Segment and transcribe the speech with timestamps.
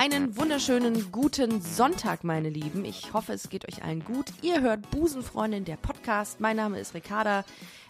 [0.00, 2.84] Einen wunderschönen guten Sonntag, meine Lieben.
[2.84, 4.26] Ich hoffe, es geht euch allen gut.
[4.42, 6.38] Ihr hört Busenfreundin, der Podcast.
[6.38, 7.44] Mein Name ist Ricarda.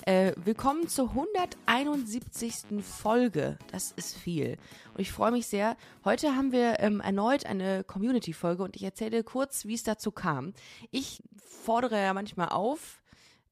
[0.06, 2.82] Äh, willkommen zur 171.
[2.82, 3.58] Folge.
[3.70, 4.56] Das ist viel.
[4.94, 5.76] Und ich freue mich sehr.
[6.02, 10.54] Heute haben wir ähm, erneut eine Community-Folge und ich erzähle kurz, wie es dazu kam.
[10.90, 13.02] Ich fordere ja manchmal auf,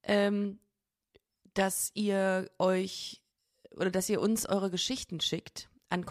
[0.02, 0.60] ähm,
[1.52, 3.20] dass ihr euch
[3.72, 6.06] oder dass ihr uns eure Geschichten schickt an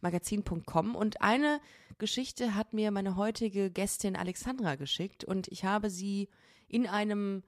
[0.00, 1.60] kontakt.busenfreundin-magazin.com und eine
[1.98, 6.28] Geschichte hat mir meine heutige Gästin Alexandra geschickt und ich habe sie
[6.68, 7.42] in einem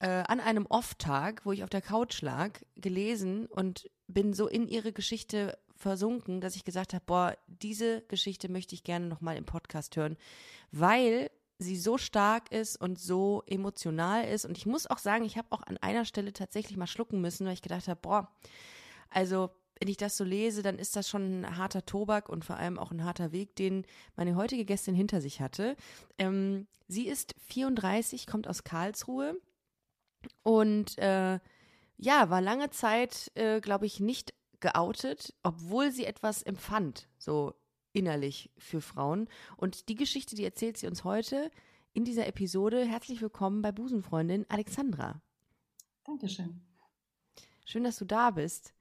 [0.00, 4.68] äh, an einem Off-Tag, wo ich auf der Couch lag, gelesen und bin so in
[4.68, 9.44] ihre Geschichte versunken, dass ich gesagt habe, boah, diese Geschichte möchte ich gerne nochmal im
[9.44, 10.16] Podcast hören,
[10.72, 14.44] weil sie so stark ist und so emotional ist.
[14.44, 17.46] Und ich muss auch sagen, ich habe auch an einer Stelle tatsächlich mal schlucken müssen,
[17.46, 18.28] weil ich gedacht habe, boah,
[19.10, 22.56] also wenn ich das so lese, dann ist das schon ein harter Tobak und vor
[22.56, 23.84] allem auch ein harter Weg, den
[24.16, 25.76] meine heutige Gästin hinter sich hatte.
[26.18, 29.40] Ähm, sie ist 34, kommt aus Karlsruhe,
[30.42, 31.38] und äh,
[31.96, 37.54] ja, war lange Zeit, äh, glaube ich, nicht geoutet, obwohl sie etwas empfand, so
[37.92, 39.28] innerlich für Frauen.
[39.56, 41.50] Und die Geschichte, die erzählt sie uns heute
[41.92, 42.84] in dieser Episode.
[42.84, 45.20] Herzlich willkommen bei Busenfreundin Alexandra.
[46.04, 46.60] Dankeschön.
[47.64, 48.74] Schön, dass du da bist.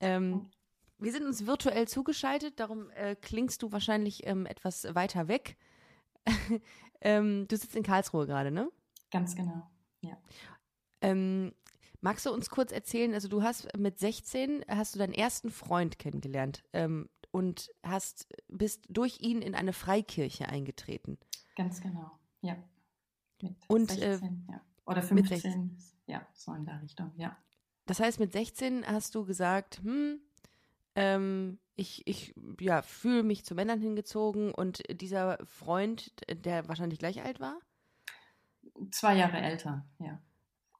[0.00, 0.50] Ähm,
[0.98, 5.56] wir sind uns virtuell zugeschaltet, darum äh, klingst du wahrscheinlich ähm, etwas weiter weg.
[7.00, 8.70] ähm, du sitzt in Karlsruhe gerade, ne?
[9.10, 9.70] Ganz genau,
[10.02, 10.16] ja.
[11.00, 11.54] Ähm,
[12.00, 15.98] magst du uns kurz erzählen, also du hast mit 16 hast du deinen ersten Freund
[15.98, 21.18] kennengelernt ähm, und hast bist durch ihn in eine Freikirche eingetreten.
[21.56, 22.10] Ganz genau,
[22.42, 22.56] ja.
[23.40, 24.60] Mit und, 16, äh, ja.
[24.84, 27.36] Oder 15, ja, so in der Richtung, ja.
[27.90, 30.20] Das heißt, mit 16 hast du gesagt, hm,
[30.94, 37.20] ähm, ich, ich ja, fühle mich zu Männern hingezogen und dieser Freund, der wahrscheinlich gleich
[37.20, 37.58] alt war?
[38.92, 40.20] Zwei Jahre älter, ja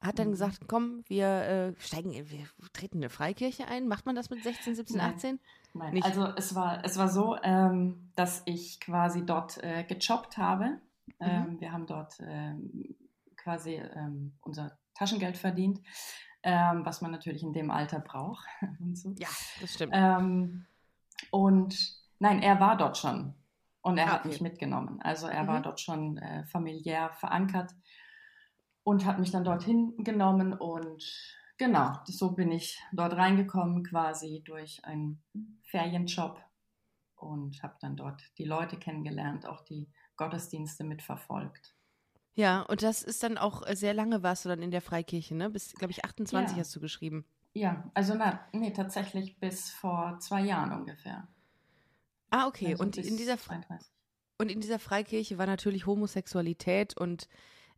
[0.01, 0.33] hat dann mhm.
[0.33, 3.87] gesagt, komm, wir äh, steigen, wir treten eine Freikirche ein.
[3.87, 5.15] Macht man das mit 16, 17, Nein.
[5.15, 5.41] 18?
[5.75, 6.07] Nein, Nicht.
[6.07, 10.81] also es war, es war so, ähm, dass ich quasi dort äh, gejobbt habe.
[11.07, 11.15] Mhm.
[11.21, 12.97] Ähm, wir haben dort ähm,
[13.37, 15.81] quasi ähm, unser Taschengeld verdient,
[16.43, 18.47] ähm, was man natürlich in dem Alter braucht.
[18.81, 19.15] und so.
[19.19, 19.29] Ja,
[19.61, 19.93] das stimmt.
[19.95, 20.67] Ähm,
[21.31, 23.35] und nein, er war dort schon
[23.83, 25.01] und er ah, hat mich mitgenommen.
[25.03, 25.49] Also er mhm.
[25.49, 27.75] war dort schon äh, familiär verankert
[28.83, 31.05] und hat mich dann dorthin genommen und
[31.59, 35.23] genau, so bin ich dort reingekommen quasi durch einen
[35.65, 36.41] Ferienjob
[37.17, 41.75] und habe dann dort die Leute kennengelernt, auch die Gottesdienste mitverfolgt.
[42.35, 45.35] Ja, und das ist dann auch äh, sehr lange warst du dann in der Freikirche,
[45.35, 45.51] ne?
[45.51, 46.61] Bis, glaube ich, 28 ja.
[46.61, 47.25] hast du geschrieben.
[47.53, 51.27] Ja, also na, nee, tatsächlich bis vor zwei Jahren ungefähr.
[52.31, 52.73] Ah, okay.
[52.73, 53.37] Also und in dieser
[54.39, 57.29] und in dieser Freikirche war natürlich Homosexualität und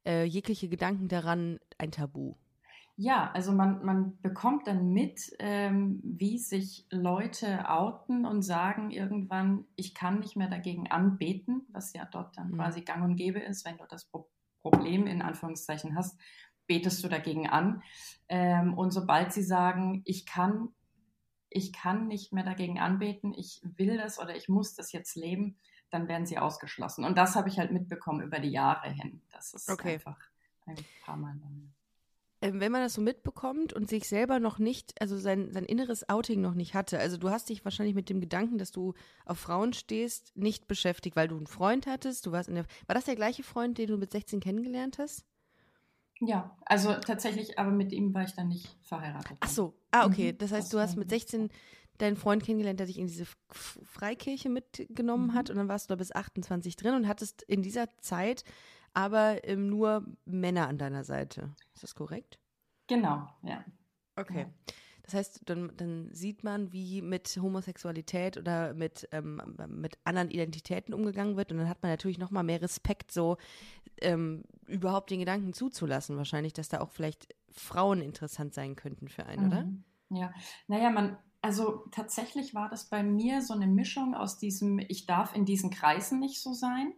[0.07, 2.35] äh, jegliche Gedanken daran ein Tabu.
[2.97, 9.65] Ja, also man, man bekommt dann mit, ähm, wie sich Leute outen und sagen irgendwann,
[9.77, 12.57] ich kann nicht mehr dagegen anbeten, was ja dort dann mhm.
[12.57, 14.05] quasi gang und gäbe ist, wenn du das
[14.63, 16.19] Problem in Anführungszeichen hast,
[16.67, 17.83] betest du dagegen an.
[18.29, 20.69] Ähm, und sobald sie sagen, ich kann,
[21.51, 25.59] ich kann nicht mehr dagegen anbeten, ich will das oder ich muss das jetzt leben,
[25.91, 27.05] dann werden sie ausgeschlossen.
[27.05, 29.21] Und das habe ich halt mitbekommen über die Jahre hin.
[29.31, 29.95] Das ist okay.
[29.95, 30.19] einfach
[30.67, 31.35] ein paar Mal.
[31.45, 31.75] Ähm,
[32.43, 36.41] wenn man das so mitbekommt und sich selber noch nicht, also sein, sein inneres Outing
[36.41, 38.95] noch nicht hatte, also du hast dich wahrscheinlich mit dem Gedanken, dass du
[39.25, 42.95] auf Frauen stehst, nicht beschäftigt, weil du einen Freund hattest, du warst in der, war
[42.95, 45.25] das der gleiche Freund, den du mit 16 kennengelernt hast?
[46.21, 49.37] Ja, also tatsächlich, aber mit ihm war ich dann nicht verheiratet.
[49.41, 50.33] Ach so, ah, okay.
[50.33, 50.39] Mhm.
[50.39, 51.49] Das heißt, du hast mit 16
[51.99, 55.35] deinen Freund kennengelernt, der dich in diese Freikirche mitgenommen mhm.
[55.35, 58.45] hat und dann warst du da bis 28 drin und hattest in dieser Zeit
[58.95, 61.55] aber ähm, nur Männer an deiner Seite.
[61.75, 62.39] Ist das korrekt?
[62.87, 63.65] Genau, ja.
[64.17, 64.41] Okay.
[64.41, 64.75] Ja.
[65.03, 70.95] Das heißt, dann, dann, sieht man, wie mit Homosexualität oder mit, ähm, mit anderen Identitäten
[70.95, 71.51] umgegangen wird.
[71.51, 73.37] Und dann hat man natürlich noch mal mehr Respekt, so
[74.01, 79.27] ähm, überhaupt den Gedanken zuzulassen, wahrscheinlich, dass da auch vielleicht Frauen interessant sein könnten für
[79.27, 79.49] einen, mhm.
[79.49, 79.69] oder?
[80.11, 80.35] Ja,
[80.69, 85.35] naja, man, also tatsächlich war das bei mir so eine Mischung aus diesem, ich darf
[85.35, 86.93] in diesen Kreisen nicht so sein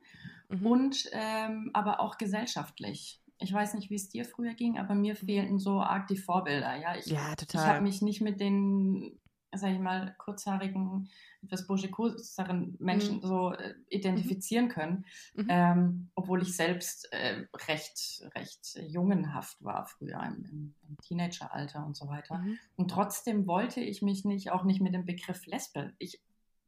[0.48, 0.66] mhm.
[0.66, 3.20] und ähm, aber auch gesellschaftlich.
[3.38, 6.76] Ich weiß nicht, wie es dir früher ging, aber mir fehlten so arg die Vorbilder.
[6.76, 9.18] Ja, ich, ja, ich habe mich nicht mit den
[9.56, 11.08] sag ich mal, kurzhaarigen,
[11.42, 13.22] etwas burschikoseren Menschen mhm.
[13.22, 15.04] so äh, identifizieren können,
[15.34, 15.46] mhm.
[15.48, 21.96] ähm, obwohl ich selbst äh, recht, recht jungenhaft war früher im, im, im Teenageralter und
[21.96, 22.38] so weiter.
[22.38, 22.58] Mhm.
[22.76, 25.92] Und trotzdem wollte ich mich nicht, auch nicht mit dem Begriff Lesbe.
[25.98, 26.20] Ich,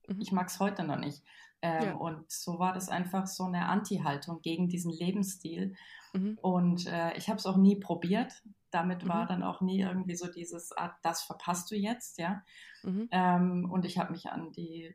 [0.08, 0.20] mhm.
[0.20, 1.22] ich mag es heute noch nicht.
[1.62, 1.94] Ähm, ja.
[1.94, 5.74] Und so war das einfach so eine Anti-Haltung gegen diesen Lebensstil.
[6.12, 6.38] Mhm.
[6.42, 8.42] Und äh, ich habe es auch nie probiert.
[8.70, 9.08] Damit mhm.
[9.08, 12.42] war dann auch nie irgendwie so dieses, ah, das verpasst du jetzt, ja.
[12.82, 13.08] Mhm.
[13.10, 14.94] Ähm, und ich habe mich an die,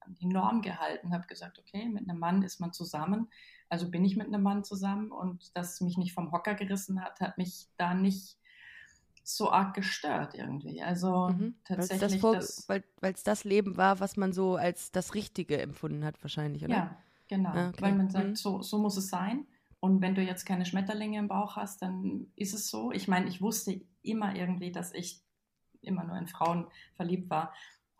[0.00, 3.28] an die Norm gehalten, habe gesagt, okay, mit einem Mann ist man zusammen.
[3.68, 7.20] Also bin ich mit einem Mann zusammen und das mich nicht vom Hocker gerissen hat,
[7.20, 8.36] hat mich da nicht
[9.24, 10.82] so arg gestört irgendwie.
[10.82, 11.56] Also mhm.
[11.64, 12.22] tatsächlich.
[12.22, 16.74] Weil es das Leben war, was man so als das Richtige empfunden hat, wahrscheinlich, oder?
[16.74, 16.96] Ja,
[17.28, 17.50] genau.
[17.50, 17.82] Ah, okay.
[17.82, 18.36] Weil man sagt, mhm.
[18.36, 19.46] so, so muss es sein.
[19.80, 22.92] Und wenn du jetzt keine Schmetterlinge im Bauch hast, dann ist es so.
[22.92, 25.22] Ich meine, ich wusste immer irgendwie, dass ich
[25.80, 27.52] immer nur in Frauen verliebt war.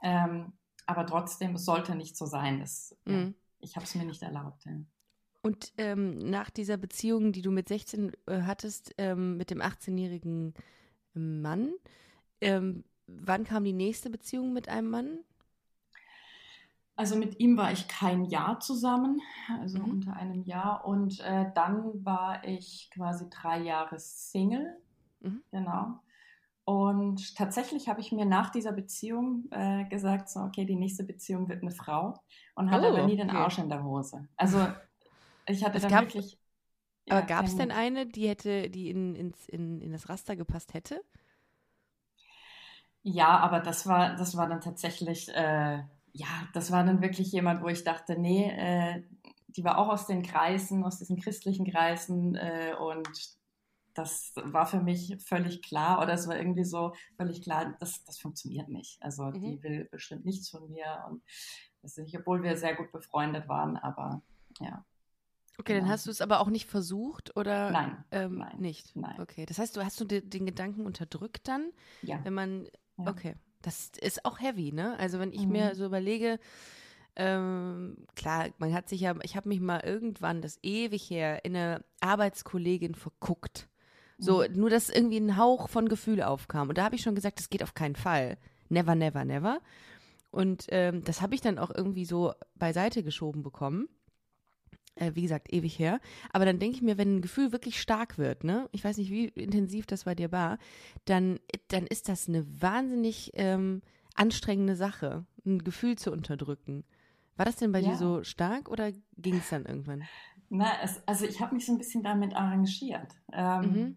[0.03, 0.53] Ähm,
[0.87, 2.61] aber trotzdem, es sollte nicht so sein.
[2.61, 3.35] Das, mhm.
[3.61, 4.65] ich habe es mir nicht erlaubt.
[4.65, 4.73] Ja.
[5.43, 10.55] Und ähm, nach dieser Beziehung, die du mit 16 äh, hattest, ähm, mit dem 18-jährigen
[11.15, 11.73] Mann.
[12.41, 15.19] Ähm, wann kam die nächste Beziehung mit einem Mann?
[16.97, 19.21] Also mit ihm war ich kein Jahr zusammen,
[19.61, 19.91] also mhm.
[19.91, 20.85] unter einem Jahr.
[20.87, 24.77] Und äh, dann war ich quasi drei Jahre Single.
[25.21, 25.43] Mhm.
[25.51, 25.99] Genau.
[26.65, 31.49] Und tatsächlich habe ich mir nach dieser Beziehung äh, gesagt, so, okay, die nächste Beziehung
[31.49, 32.15] wird eine Frau
[32.55, 33.39] und hatte oh, aber nie den okay.
[33.39, 34.27] Arsch in der Hose.
[34.37, 34.67] Also
[35.47, 36.09] ich hatte es dann gab,
[37.05, 40.09] wirklich aber ja, gab es denn eine, die hätte, die in, ins, in, in das
[40.09, 41.03] Raster gepasst hätte?
[43.03, 47.63] Ja, aber das war, das war dann tatsächlich, äh, ja, das war dann wirklich jemand,
[47.63, 49.03] wo ich dachte, nee, äh,
[49.49, 53.09] die war auch aus den Kreisen, aus diesen christlichen Kreisen äh, und
[53.93, 58.19] das war für mich völlig klar oder es war irgendwie so völlig klar, das, das
[58.19, 59.01] funktioniert nicht.
[59.03, 59.41] Also mhm.
[59.41, 61.23] die will bestimmt nichts von mir und
[61.83, 64.23] das ist, obwohl wir sehr gut befreundet waren, aber
[64.61, 64.85] ja.
[65.59, 67.71] Okay, dann hast du es aber auch nicht versucht oder?
[67.71, 68.97] Nein, ähm, nein, nicht.
[68.97, 69.21] Nein.
[69.21, 71.71] Okay, das heißt, du hast du den, den Gedanken unterdrückt dann,
[72.03, 72.19] ja.
[72.25, 72.65] wenn man,
[72.99, 73.07] ja.
[73.09, 74.99] okay, das ist auch heavy, ne?
[74.99, 75.53] Also wenn ich mhm.
[75.53, 76.39] mir so überlege,
[77.17, 81.57] ähm, klar, man hat sich ja, ich habe mich mal irgendwann, das ewig her, in
[81.57, 83.69] eine Arbeitskollegin verguckt.
[84.19, 84.57] So, mhm.
[84.57, 86.69] nur dass irgendwie ein Hauch von Gefühl aufkam.
[86.69, 88.39] Und da habe ich schon gesagt, das geht auf keinen Fall.
[88.69, 89.61] Never, never, never.
[90.31, 93.89] Und ähm, das habe ich dann auch irgendwie so beiseite geschoben bekommen.
[94.97, 96.01] Äh, wie gesagt, ewig her.
[96.33, 99.11] Aber dann denke ich mir, wenn ein Gefühl wirklich stark wird, ne, ich weiß nicht,
[99.11, 100.59] wie intensiv das bei dir war,
[101.05, 103.83] dann, dann ist das eine wahnsinnig ähm,
[104.15, 106.85] anstrengende Sache, ein Gefühl zu unterdrücken.
[107.37, 107.91] War das denn bei ja.
[107.91, 110.05] dir so stark oder ging es dann irgendwann?
[110.49, 113.13] Na, es, also ich habe mich so ein bisschen damit arrangiert.
[113.33, 113.97] Ähm, mhm.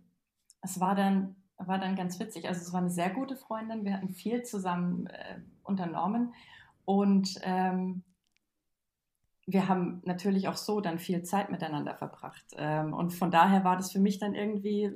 [0.63, 2.47] Es war dann, war dann ganz witzig.
[2.47, 3.85] Also es war eine sehr gute Freundin.
[3.85, 6.33] Wir hatten viel zusammen äh, unternommen
[6.85, 8.03] und ähm,
[9.47, 12.45] wir haben natürlich auch so dann viel Zeit miteinander verbracht.
[12.57, 14.91] Ähm, und von daher war das für mich dann irgendwie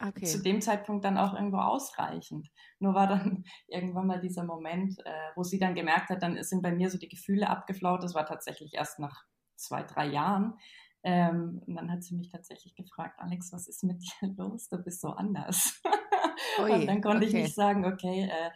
[0.00, 0.24] okay.
[0.24, 2.48] zu dem Zeitpunkt dann auch irgendwo ausreichend.
[2.78, 6.62] Nur war dann irgendwann mal dieser Moment, äh, wo sie dann gemerkt hat, dann sind
[6.62, 8.04] bei mir so die Gefühle abgeflaut.
[8.04, 9.24] Das war tatsächlich erst nach
[9.56, 10.54] zwei, drei Jahren.
[11.02, 14.68] Ähm, und dann hat sie mich tatsächlich gefragt, Alex, was ist mit dir los?
[14.68, 15.82] Du bist so anders.
[16.62, 17.26] Ui, und dann konnte okay.
[17.26, 18.50] ich nicht sagen, okay, äh,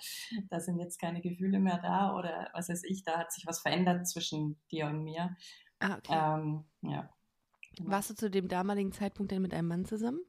[0.49, 3.61] da sind jetzt keine Gefühle mehr da oder was weiß ich, da hat sich was
[3.61, 5.37] verändert zwischen dir und mir.
[5.81, 6.13] Ah, okay.
[6.15, 7.11] Ähm, ja.
[7.77, 7.91] Genau.
[7.91, 10.21] Warst du zu dem damaligen Zeitpunkt denn mit einem Mann zusammen?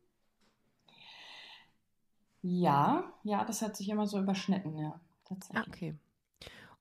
[2.41, 5.63] Ja, ja, das hat sich immer so überschnitten, ja, tatsächlich.
[5.63, 5.96] Ah, okay.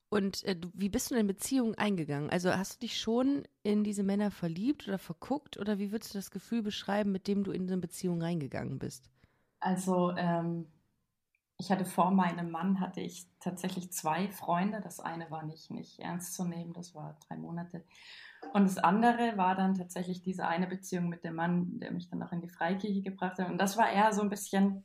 [0.09, 2.29] Und äh, wie bist du in Beziehungen eingegangen?
[2.29, 6.17] Also hast du dich schon in diese Männer verliebt oder verguckt oder wie würdest du
[6.17, 9.10] das Gefühl beschreiben, mit dem du in eine Beziehung reingegangen bist?
[9.61, 10.67] Also ähm,
[11.57, 14.81] ich hatte vor meinem Mann hatte ich tatsächlich zwei Freunde.
[14.81, 17.85] Das eine war nicht, nicht ernst zu nehmen, das war drei Monate.
[18.53, 22.23] Und das andere war dann tatsächlich diese eine Beziehung mit dem Mann, der mich dann
[22.23, 23.49] auch in die Freikirche gebracht hat.
[23.49, 24.83] Und das war eher so ein bisschen,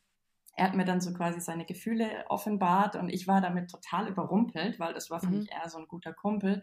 [0.54, 4.78] er hat mir dann so quasi seine Gefühle offenbart und ich war damit total überrumpelt,
[4.78, 5.38] weil das war für mhm.
[5.38, 6.62] mich eher so ein guter Kumpel.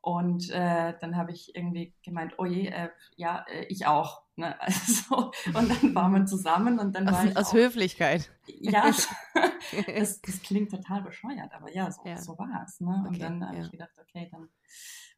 [0.00, 4.22] Und äh, dann habe ich irgendwie gemeint, oh je, äh, ja, äh, ich auch.
[4.42, 4.56] Ne?
[4.60, 8.30] Also, und dann waren wir zusammen und dann aus, war ich Aus auch, Höflichkeit.
[8.46, 8.84] Ja,
[9.86, 12.16] das, das, klingt total bescheuert, aber ja, so, ja.
[12.16, 12.80] so war es.
[12.80, 13.04] Ne?
[13.06, 13.64] Und okay, dann habe ja.
[13.64, 14.48] ich gedacht, okay, dann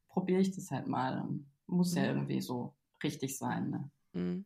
[0.09, 1.21] probiere ich das halt mal.
[1.21, 2.09] Und muss ja mhm.
[2.19, 3.71] irgendwie so richtig sein.
[3.71, 3.90] Ne?
[4.12, 4.45] Mhm.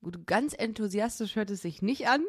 [0.00, 2.24] Gut, ganz enthusiastisch hört es sich nicht an.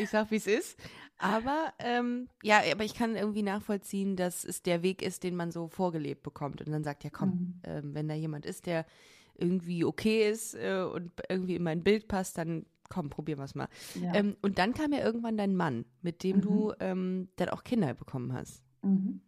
[0.00, 0.78] Ich sag, wie es ist.
[1.18, 5.52] Aber ähm, ja, aber ich kann irgendwie nachvollziehen, dass es der Weg ist, den man
[5.52, 6.60] so vorgelebt bekommt.
[6.60, 7.60] Und dann sagt, ja komm, mhm.
[7.62, 8.84] ähm, wenn da jemand ist, der
[9.42, 13.54] irgendwie okay ist äh, und irgendwie in mein Bild passt, dann komm, probieren wir es
[13.54, 13.68] mal.
[13.94, 14.14] Ja.
[14.14, 16.40] Ähm, und dann kam ja irgendwann dein Mann, mit dem mhm.
[16.42, 18.62] du ähm, dann auch Kinder bekommen hast.
[18.82, 19.22] Mhm.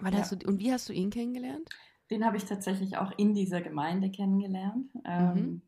[0.00, 0.20] Wann ja.
[0.20, 1.68] hast du, und wie hast du ihn kennengelernt?
[2.10, 4.90] Den habe ich tatsächlich auch in dieser Gemeinde kennengelernt.
[5.04, 5.62] Ähm, mhm.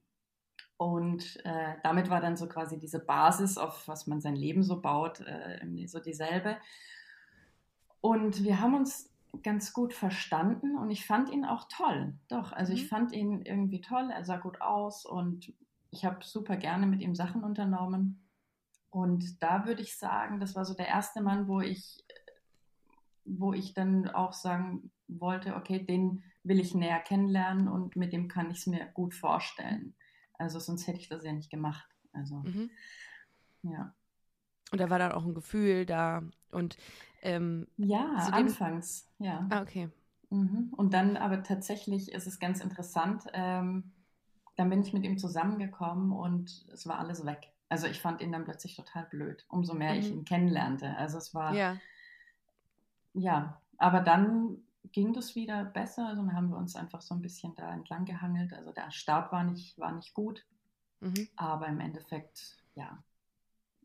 [0.76, 4.80] Und äh, damit war dann so quasi diese Basis, auf was man sein Leben so
[4.80, 6.58] baut, äh, so dieselbe.
[8.00, 9.10] Und wir haben uns
[9.42, 12.14] ganz gut verstanden und ich fand ihn auch toll.
[12.28, 12.78] Doch, also mhm.
[12.78, 14.10] ich fand ihn irgendwie toll.
[14.12, 15.52] Er sah gut aus und
[15.90, 18.22] ich habe super gerne mit ihm Sachen unternommen.
[18.90, 22.04] Und da würde ich sagen, das war so der erste Mann, wo ich,
[23.24, 28.28] wo ich dann auch sagen wollte, okay, den will ich näher kennenlernen und mit dem
[28.28, 29.94] kann ich es mir gut vorstellen.
[30.38, 31.88] Also sonst hätte ich das ja nicht gemacht.
[32.12, 32.70] Also mhm.
[33.62, 33.94] ja.
[34.72, 36.76] Und da war dann auch ein Gefühl da und
[37.22, 39.46] ähm, ja, anfangs, ja.
[39.50, 39.88] Ah, okay.
[40.30, 40.72] Mhm.
[40.76, 43.24] Und dann aber tatsächlich ist es ganz interessant.
[43.32, 43.92] Ähm,
[44.56, 47.52] dann bin ich mit ihm zusammengekommen und es war alles weg.
[47.68, 49.98] Also ich fand ihn dann plötzlich total blöd, umso mehr mhm.
[50.00, 50.96] ich ihn kennenlernte.
[50.96, 51.76] Also es war ja.
[53.12, 54.58] ja, aber dann
[54.92, 56.06] ging das wieder besser.
[56.06, 58.52] Also dann haben wir uns einfach so ein bisschen da entlang gehangelt.
[58.52, 60.44] Also der Start war nicht, war nicht gut.
[61.00, 61.28] Mhm.
[61.36, 63.02] Aber im Endeffekt, ja,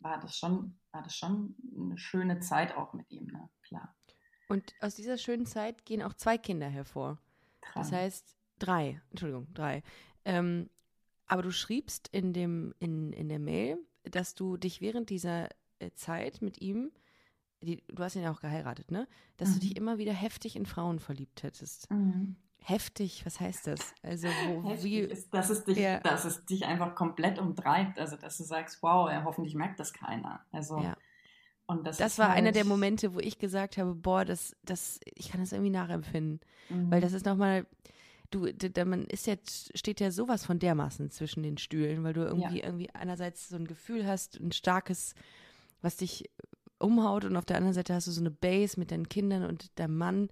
[0.02, 3.50] war das schon, war das schon eine schöne Zeit auch mit ihm, ne?
[3.62, 3.96] Klar.
[4.48, 7.20] Und aus dieser schönen Zeit gehen auch zwei Kinder hervor.
[7.62, 7.80] Drei.
[7.80, 9.84] Das heißt, drei, Entschuldigung, drei.
[10.26, 10.70] Ähm,
[11.28, 15.48] aber du schriebst in, dem, in, in der Mail, dass du dich während dieser
[15.80, 16.92] äh, Zeit mit ihm
[17.62, 19.08] die, du hast ihn ja auch geheiratet, ne?
[19.38, 19.54] Dass mhm.
[19.54, 21.90] du dich immer wieder heftig in Frauen verliebt hättest.
[21.92, 22.36] Mhm.
[22.64, 23.94] Heftig, was heißt das?
[24.04, 26.00] Also wo, wie, ist, dass es dich, ja.
[26.02, 27.98] dass es dich einfach komplett umtreibt.
[27.98, 30.46] Also dass du sagst, wow, ja, hoffentlich merkt das keiner.
[30.52, 30.96] Also ja.
[31.66, 35.00] und das, das war halt einer der Momente, wo ich gesagt habe, boah, das, das,
[35.06, 36.40] ich kann das irgendwie nachempfinden,
[36.70, 36.92] mhm.
[36.92, 37.66] weil das ist nochmal,
[38.30, 42.22] du, da, man ist jetzt steht ja sowas von dermaßen zwischen den Stühlen, weil du
[42.22, 42.66] irgendwie ja.
[42.66, 45.16] irgendwie einerseits so ein Gefühl hast, ein starkes,
[45.82, 46.30] was dich
[46.78, 49.80] umhaut und auf der anderen Seite hast du so eine Base mit deinen Kindern und
[49.80, 50.30] deinem Mann.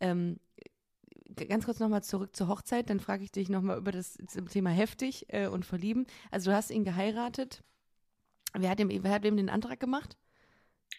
[0.00, 0.38] Ähm,
[1.34, 4.18] ganz kurz nochmal zurück zur Hochzeit, dann frage ich dich nochmal über das
[4.50, 6.06] Thema heftig äh, und verlieben.
[6.30, 7.62] Also du hast ihn geheiratet.
[8.54, 10.16] Wer hat, ihm, wer hat wem den Antrag gemacht?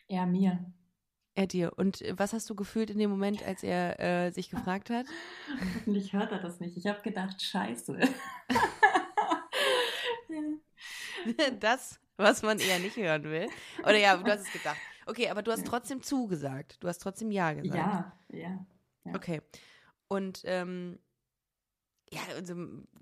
[0.07, 0.73] Er mir.
[1.33, 1.73] Er dir.
[1.77, 5.05] Und was hast du gefühlt in dem Moment, als er äh, sich gefragt hat?
[5.75, 6.77] Hoffentlich hört er das nicht.
[6.77, 7.99] Ich habe gedacht, scheiße.
[11.59, 13.47] das, was man eher nicht hören will.
[13.79, 14.77] Oder ja, du hast es gedacht.
[15.05, 16.77] Okay, aber du hast trotzdem zugesagt.
[16.81, 17.75] Du hast trotzdem Ja gesagt.
[17.75, 18.65] Ja, ja.
[19.05, 19.15] ja.
[19.15, 19.41] Okay.
[20.11, 20.99] Und ähm,
[22.11, 22.53] ja, also,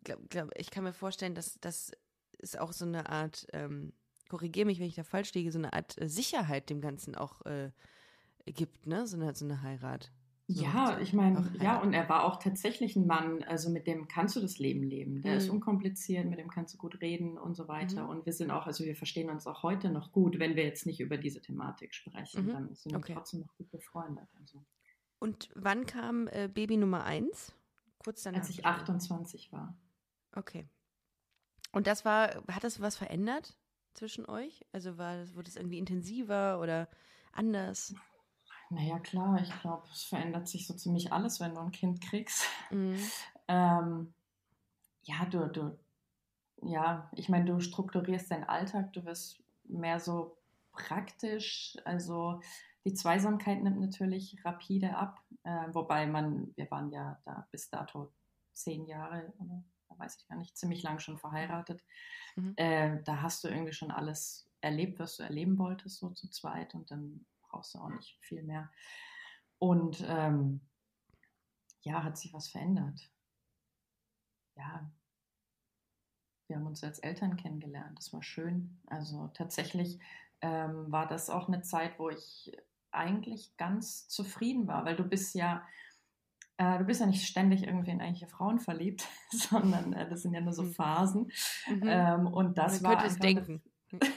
[0.03, 1.91] glaub, glaub, ich kann mir vorstellen, dass das
[2.37, 3.93] ist auch so eine Art, ähm,
[4.29, 7.43] korrigiere mich, wenn ich da falsch liege, so eine Art äh, Sicherheit dem Ganzen auch
[7.47, 7.71] äh,
[8.45, 9.07] gibt, ne?
[9.07, 10.11] So eine, so eine Heirat.
[10.45, 14.35] Ja, ich meine, ja, und er war auch tatsächlich ein Mann, also mit dem kannst
[14.35, 15.23] du das Leben leben.
[15.23, 15.37] Der mhm.
[15.39, 18.03] ist unkompliziert, mit dem kannst du gut reden und so weiter.
[18.03, 18.09] Mhm.
[18.09, 20.85] Und wir sind auch, also wir verstehen uns auch heute noch gut, wenn wir jetzt
[20.85, 22.51] nicht über diese Thematik sprechen, mhm.
[22.51, 23.13] dann sind wir okay.
[23.15, 24.27] trotzdem noch gut befreundet.
[24.39, 24.63] Also.
[25.19, 27.53] Und wann kam äh, Baby Nummer 1?
[27.99, 28.39] Kurz danach.
[28.39, 29.77] Als ich 28 war.
[30.33, 30.67] Okay.
[31.71, 33.57] Und das war, hat das was verändert
[33.93, 34.65] zwischen euch?
[34.71, 36.87] Also war, wurde es irgendwie intensiver oder
[37.33, 37.93] anders?
[38.69, 42.45] Naja, klar, ich glaube, es verändert sich so ziemlich alles, wenn du ein Kind kriegst.
[42.69, 42.97] Mhm.
[43.47, 44.13] ähm,
[45.03, 45.77] ja, du, du,
[46.61, 50.37] ja, ich meine, du strukturierst deinen Alltag, du wirst mehr so
[50.71, 52.41] praktisch, also
[52.85, 58.11] die Zweisamkeit nimmt natürlich rapide ab, äh, wobei man, wir waren ja da bis dato
[58.53, 59.63] zehn Jahre, oder
[59.97, 61.83] weiß ich gar nicht, ziemlich lang schon verheiratet.
[62.35, 62.53] Mhm.
[62.55, 66.73] Äh, da hast du irgendwie schon alles erlebt, was du erleben wolltest, so zu zweit
[66.75, 68.71] und dann brauchst du auch nicht viel mehr.
[69.57, 70.61] Und ähm,
[71.81, 73.09] ja, hat sich was verändert.
[74.55, 74.89] Ja,
[76.47, 77.97] wir haben uns als Eltern kennengelernt.
[77.97, 78.79] Das war schön.
[78.87, 79.99] Also tatsächlich
[80.41, 82.51] ähm, war das auch eine Zeit, wo ich
[82.91, 85.65] eigentlich ganz zufrieden war, weil du bist ja,
[86.57, 90.33] äh, du bist ja nicht ständig irgendwie in eigentliche Frauen verliebt, sondern äh, das sind
[90.33, 90.73] ja nur so mhm.
[90.73, 91.31] Phasen.
[91.67, 91.83] Mhm.
[91.83, 93.63] Ähm, und das Man war könnte es denken.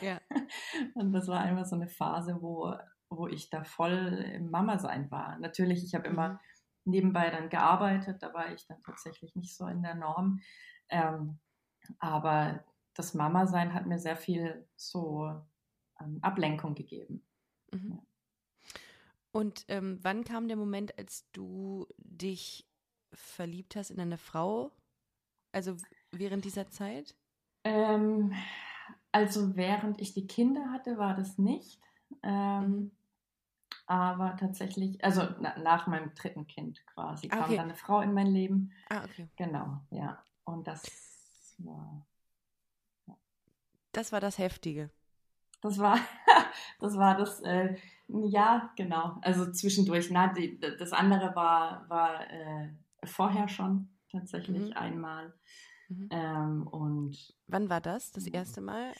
[0.00, 0.20] Ja.
[0.94, 2.74] und das war einfach so eine Phase, wo
[3.16, 5.38] wo ich da voll im Mama-Sein war.
[5.38, 6.38] Natürlich, ich habe immer mhm.
[6.84, 10.40] nebenbei dann gearbeitet, da war ich dann tatsächlich nicht so in der Norm.
[10.88, 11.38] Ähm,
[11.98, 12.64] aber
[12.94, 15.42] das Mama-Sein hat mir sehr viel so
[16.00, 17.26] ähm, Ablenkung gegeben.
[17.70, 17.92] Mhm.
[17.92, 18.02] Ja.
[19.32, 22.66] Und ähm, wann kam der Moment, als du dich
[23.12, 24.70] verliebt hast in eine Frau?
[25.52, 25.76] Also
[26.10, 27.14] während dieser Zeit?
[27.64, 28.34] Ähm,
[29.10, 31.80] also während ich die Kinder hatte, war das nicht.
[32.22, 32.90] Ähm, mhm.
[33.86, 37.56] Aber tatsächlich, also na, nach meinem dritten Kind quasi, kam okay.
[37.56, 38.72] dann eine Frau in mein Leben.
[38.88, 39.28] Ah, okay.
[39.36, 40.22] Genau, ja.
[40.44, 42.06] Und das war.
[43.06, 43.16] Ja.
[43.92, 44.90] das war das Heftige.
[45.62, 45.98] Das war
[46.80, 47.74] das, war das äh,
[48.08, 49.16] ja, genau.
[49.22, 50.10] Also zwischendurch.
[50.10, 52.68] Na, die, das andere war, war äh,
[53.04, 54.76] vorher schon tatsächlich mhm.
[54.76, 55.32] einmal.
[55.88, 56.08] Mhm.
[56.10, 58.12] Ähm, und wann war das?
[58.12, 58.92] Das erste Mal?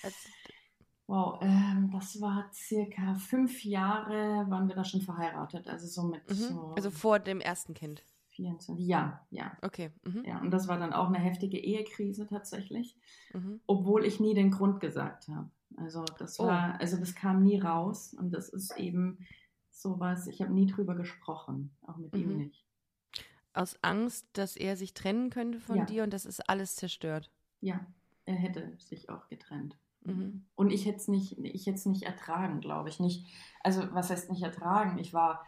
[1.06, 5.68] Wow, ähm, das war circa fünf Jahre, waren wir da schon verheiratet.
[5.68, 6.34] Also so mit mhm.
[6.34, 8.04] so Also vor dem ersten Kind.
[8.32, 9.56] 24, ja, ja.
[9.62, 9.90] Okay.
[10.04, 10.24] Mhm.
[10.24, 12.96] Ja, und das war dann auch eine heftige Ehekrise tatsächlich,
[13.32, 13.60] mhm.
[13.66, 15.50] obwohl ich nie den Grund gesagt habe.
[15.76, 16.46] Also das oh.
[16.46, 19.18] war, also das kam nie raus und das ist eben
[19.70, 22.20] sowas, ich habe nie drüber gesprochen, auch mit mhm.
[22.20, 22.64] ihm nicht.
[23.54, 25.84] Aus Angst, dass er sich trennen könnte von ja.
[25.84, 27.30] dir und das ist alles zerstört.
[27.60, 27.80] Ja,
[28.24, 29.76] er hätte sich auch getrennt.
[30.04, 30.44] Mhm.
[30.54, 32.98] Und ich hätte es nicht, ich hätte es nicht ertragen, glaube ich.
[32.98, 33.26] Nicht,
[33.62, 34.98] also was heißt nicht ertragen?
[34.98, 35.46] Ich war,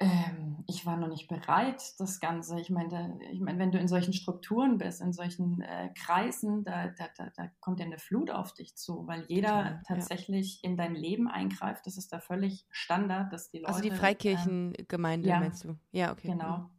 [0.00, 2.60] ähm, ich war noch nicht bereit, das Ganze.
[2.60, 6.88] Ich meine, ich mein, wenn du in solchen Strukturen bist, in solchen äh, Kreisen, da,
[6.88, 10.70] da, da, da, kommt ja eine Flut auf dich zu, weil jeder Total, tatsächlich ja.
[10.70, 11.84] in dein Leben eingreift.
[11.86, 13.70] Das ist da völlig Standard, dass die Leute.
[13.70, 15.76] Also die Freikirchengemeinde, ähm, ja, meinst du?
[15.90, 16.28] Ja, okay.
[16.28, 16.58] Genau.
[16.58, 16.70] Mhm.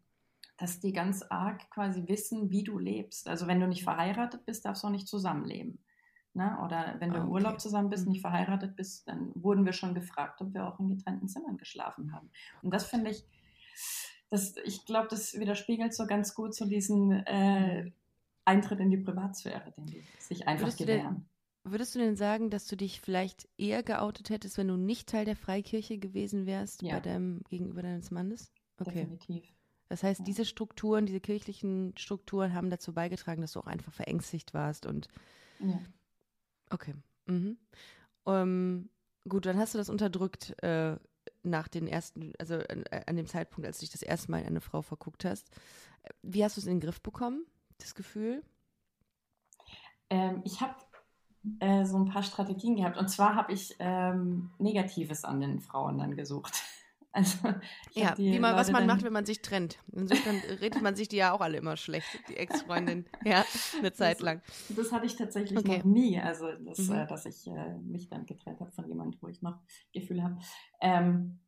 [0.57, 3.27] Dass die ganz arg quasi wissen, wie du lebst.
[3.27, 5.83] Also wenn du nicht verheiratet bist, darfst du auch nicht zusammenleben.
[6.39, 6.57] Ne?
[6.63, 7.25] Oder wenn du okay.
[7.25, 8.29] im Urlaub zusammen bist, nicht mhm.
[8.29, 12.29] verheiratet bist, dann wurden wir schon gefragt, ob wir auch in getrennten Zimmern geschlafen haben.
[12.61, 13.25] Und das finde ich,
[14.29, 17.91] das, ich glaube, das widerspiegelt so ganz gut so diesen äh,
[18.45, 21.27] Eintritt in die Privatsphäre, den die sich einfach würdest gewähren.
[21.65, 25.09] Du würdest du denn sagen, dass du dich vielleicht eher geoutet hättest, wenn du nicht
[25.09, 26.93] Teil der Freikirche gewesen wärst ja.
[26.93, 28.53] bei deinem gegenüber deines Mannes?
[28.79, 29.01] Okay.
[29.01, 29.43] Definitiv.
[29.89, 30.25] Das heißt, ja.
[30.25, 35.09] diese Strukturen, diese kirchlichen Strukturen haben dazu beigetragen, dass du auch einfach verängstigt warst und
[35.59, 35.81] ja.
[36.69, 36.93] Okay.
[37.25, 37.57] Mhm.
[38.25, 38.89] Ähm,
[39.27, 40.97] gut, dann hast du das unterdrückt äh,
[41.43, 44.47] nach den ersten, also an, an, dem Zeitpunkt, als du dich das erste Mal in
[44.47, 45.49] eine Frau verguckt hast.
[46.21, 47.45] Wie hast du es in den Griff bekommen,
[47.77, 48.43] das Gefühl?
[50.09, 50.75] Ähm, ich habe
[51.59, 52.97] äh, so ein paar Strategien gehabt.
[52.97, 56.61] Und zwar habe ich ähm, Negatives an den Frauen dann gesucht.
[57.13, 57.39] Also,
[57.93, 59.79] ja, wie man, was man macht, wenn man sich trennt.
[59.91, 63.05] Insofern redet man sich die ja auch alle immer schlecht, die Ex-Freundin.
[63.25, 63.43] ja,
[63.79, 64.41] eine Zeit das, lang.
[64.69, 65.79] Das hatte ich tatsächlich okay.
[65.79, 66.19] noch nie.
[66.19, 66.93] Also, das, mhm.
[66.93, 69.57] äh, dass ich äh, mich dann getrennt habe von jemandem, wo ich noch
[69.91, 70.37] Gefühle habe.
[70.81, 71.39] Ähm,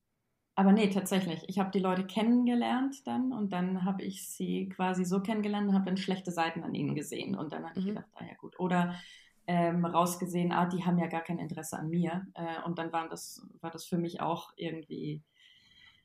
[0.55, 1.43] aber nee, tatsächlich.
[1.47, 5.75] Ich habe die Leute kennengelernt dann und dann habe ich sie quasi so kennengelernt und
[5.75, 7.35] habe dann schlechte Seiten an ihnen gesehen.
[7.35, 7.87] Und dann habe mhm.
[7.87, 8.59] ich gedacht, ah ja gut.
[8.59, 8.95] Oder
[9.47, 12.27] ähm, rausgesehen, ah, die haben ja gar kein Interesse an mir.
[12.33, 15.23] Äh, und dann war das, war das für mich auch irgendwie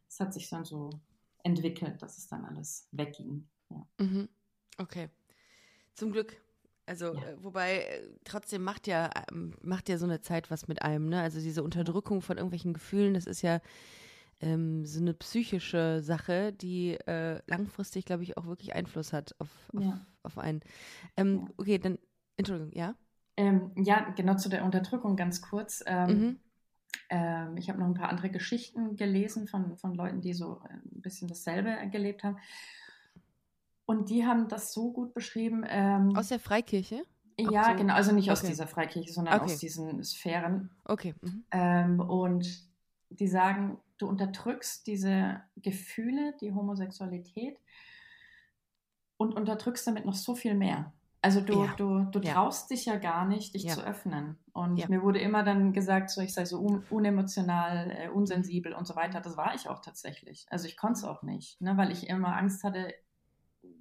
[0.08, 0.90] es hat sich dann so
[1.42, 3.48] entwickelt, dass es dann alles wegging.
[3.70, 3.86] Ja.
[3.98, 4.28] Mhm.
[4.78, 5.08] Okay.
[5.94, 6.36] Zum Glück.
[6.86, 7.22] Also, ja.
[7.22, 11.08] äh, wobei, äh, trotzdem macht ja, ähm, macht ja so eine Zeit was mit einem,
[11.08, 11.20] ne?
[11.20, 13.60] Also diese Unterdrückung von irgendwelchen Gefühlen, das ist ja
[14.40, 19.48] ähm, so eine psychische Sache, die äh, langfristig, glaube ich, auch wirklich Einfluss hat auf,
[19.74, 20.06] auf, ja.
[20.22, 20.60] auf einen.
[21.16, 21.50] Ähm.
[21.56, 21.98] Okay, dann,
[22.36, 22.94] Entschuldigung, ja?
[23.36, 25.82] Ähm, ja, genau zu der Unterdrückung ganz kurz.
[25.86, 26.40] Ähm, mhm.
[27.10, 30.74] Ähm, ich habe noch ein paar andere Geschichten gelesen von, von Leuten, die so äh,
[30.74, 32.38] ein bisschen dasselbe gelebt haben.
[33.86, 35.64] Und die haben das so gut beschrieben.
[35.68, 37.04] Ähm, aus der Freikirche?
[37.38, 37.76] Ja, so.
[37.76, 37.94] genau.
[37.94, 38.32] Also nicht okay.
[38.32, 39.44] aus dieser Freikirche, sondern okay.
[39.44, 40.70] aus diesen Sphären.
[40.84, 41.14] Okay.
[41.20, 41.44] Mhm.
[41.50, 42.66] Ähm, und
[43.10, 47.58] die sagen, du unterdrückst diese Gefühle, die Homosexualität
[49.16, 50.92] und unterdrückst damit noch so viel mehr.
[51.22, 51.74] Also du, ja.
[51.76, 52.76] du, du traust ja.
[52.76, 54.38] dich ja gar nicht, dich zu öffnen.
[54.52, 58.86] Und mir wurde immer dann gesagt, so ich sei so un unemotional, äh, unsensibel und
[58.86, 59.20] so weiter.
[59.20, 60.46] Das war ich auch tatsächlich.
[60.50, 62.94] Also ich konnte es auch nicht, ne, weil ich immer Angst hatte,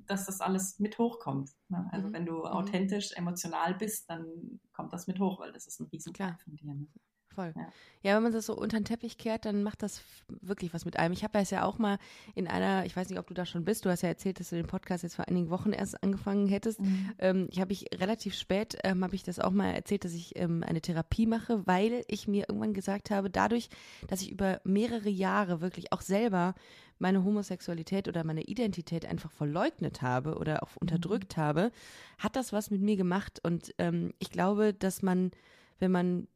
[0.07, 1.51] dass das alles mit hochkommt.
[1.69, 1.87] Ne?
[1.91, 2.13] Also mhm.
[2.13, 2.45] wenn du mhm.
[2.45, 4.25] authentisch, emotional bist, dann
[4.73, 6.73] kommt das mit hoch, weil das ist ein Riesenteil von dir.
[6.73, 6.87] Ne?
[7.35, 7.53] Voll.
[7.55, 7.67] Ja.
[8.01, 8.15] ja.
[8.15, 10.01] wenn man das so unter den Teppich kehrt, dann macht das
[10.41, 11.13] wirklich was mit einem.
[11.13, 11.97] Ich habe das ja auch mal
[12.33, 14.49] in einer, ich weiß nicht, ob du da schon bist, du hast ja erzählt, dass
[14.49, 16.81] du den Podcast jetzt vor einigen Wochen erst angefangen hättest.
[16.81, 17.11] Mhm.
[17.19, 20.35] Ähm, ich habe ich relativ spät, ähm, habe ich das auch mal erzählt, dass ich
[20.37, 23.69] ähm, eine Therapie mache, weil ich mir irgendwann gesagt habe, dadurch,
[24.07, 26.55] dass ich über mehrere Jahre wirklich auch selber
[26.99, 31.41] meine Homosexualität oder meine Identität einfach verleugnet habe oder auch unterdrückt mhm.
[31.41, 31.71] habe,
[32.17, 33.39] hat das was mit mir gemacht.
[33.43, 35.31] Und ähm, ich glaube, dass man,
[35.79, 36.27] wenn man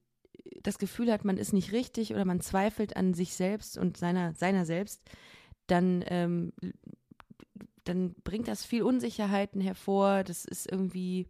[0.61, 4.33] das Gefühl hat, man ist nicht richtig oder man zweifelt an sich selbst und seiner,
[4.33, 5.01] seiner selbst,
[5.67, 6.53] dann, ähm,
[7.83, 10.23] dann bringt das viel Unsicherheiten hervor.
[10.23, 11.27] Das ist irgendwie.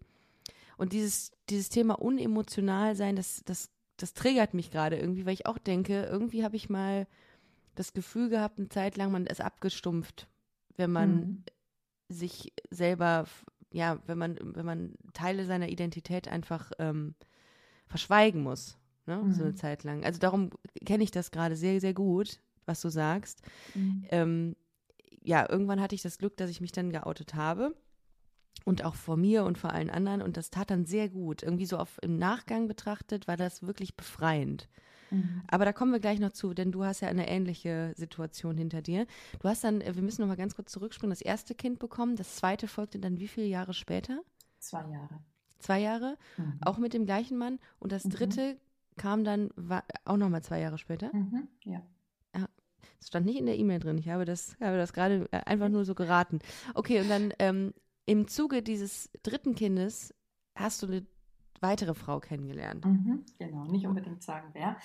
[0.77, 5.45] Und dieses, dieses Thema unemotional sein, das, das, das triggert mich gerade irgendwie, weil ich
[5.45, 7.05] auch denke, irgendwie habe ich mal
[7.75, 10.27] das Gefühl gehabt, eine Zeit lang, man ist abgestumpft,
[10.77, 11.43] wenn man mhm.
[12.07, 13.25] sich selber,
[13.73, 17.13] ja, wenn man, wenn man Teile seiner Identität einfach ähm,
[17.87, 18.78] verschweigen muss
[19.09, 19.17] ne?
[19.17, 19.33] Mhm.
[19.33, 19.55] So eine.
[19.55, 20.05] Zeit lang.
[20.05, 20.51] Also darum
[20.85, 23.41] kenne ich das gerade sehr, sehr gut, was du sagst.
[23.75, 24.05] Mhm.
[24.09, 24.55] Ähm,
[25.21, 27.75] ja, irgendwann hatte ich das Glück, dass ich mich dann geoutet habe.
[28.65, 31.43] und auch vor mir und vor allen anderen und das tat dann sehr gut.
[31.43, 34.67] Irgendwie so auf, im Nachgang betrachtet war das wirklich befreiend.
[35.11, 35.41] Mhm.
[35.47, 38.81] Aber da kommen wir gleich noch zu, denn du hast ja eine ähnliche Situation hinter
[38.81, 39.07] dir.
[39.39, 42.15] Du hast dann, äh, wir müssen noch mal ganz kurz zurückspringen, das erste Kind bekommen,
[42.15, 44.21] das zweite folgte dann wie viele Jahre später?
[44.59, 45.19] Zwei Jahre.
[45.59, 46.59] Zwei Jahre, mhm.
[46.61, 47.59] auch mit dem gleichen Mann.
[47.79, 48.11] Und das mhm.
[48.99, 49.49] Kam dann
[50.05, 51.09] auch noch mal zwei Jahre später?
[51.15, 51.47] Mhm.
[51.63, 51.81] Ja.
[52.99, 53.97] Das stand nicht in der E-Mail drin.
[53.97, 56.39] Ich habe das, habe das gerade äh, einfach nur so geraten.
[56.73, 57.73] Okay, und dann ähm,
[58.05, 60.13] im Zuge dieses dritten Kindes
[60.55, 61.05] hast du eine
[61.61, 62.85] weitere Frau kennengelernt.
[62.85, 64.77] Mhm, genau, nicht unbedingt sagen wer.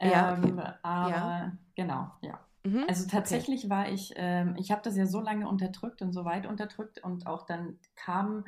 [0.00, 0.48] Ja, okay.
[0.48, 1.58] ähm, aber ja.
[1.74, 2.40] genau, ja.
[2.64, 3.70] Mhm, also tatsächlich okay.
[3.70, 7.26] war ich, ähm, ich habe das ja so lange unterdrückt und so weit unterdrückt und
[7.26, 8.44] auch dann kam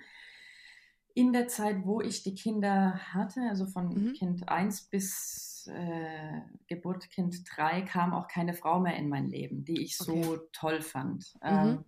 [1.14, 4.12] in der Zeit, wo ich die Kinder hatte, also von mhm.
[4.14, 9.64] Kind 1 bis äh, Geburt Kind 3, kam auch keine Frau mehr in mein Leben,
[9.64, 10.22] die ich okay.
[10.22, 11.35] so toll fand.
[11.42, 11.48] Mhm.
[11.48, 11.85] Ähm,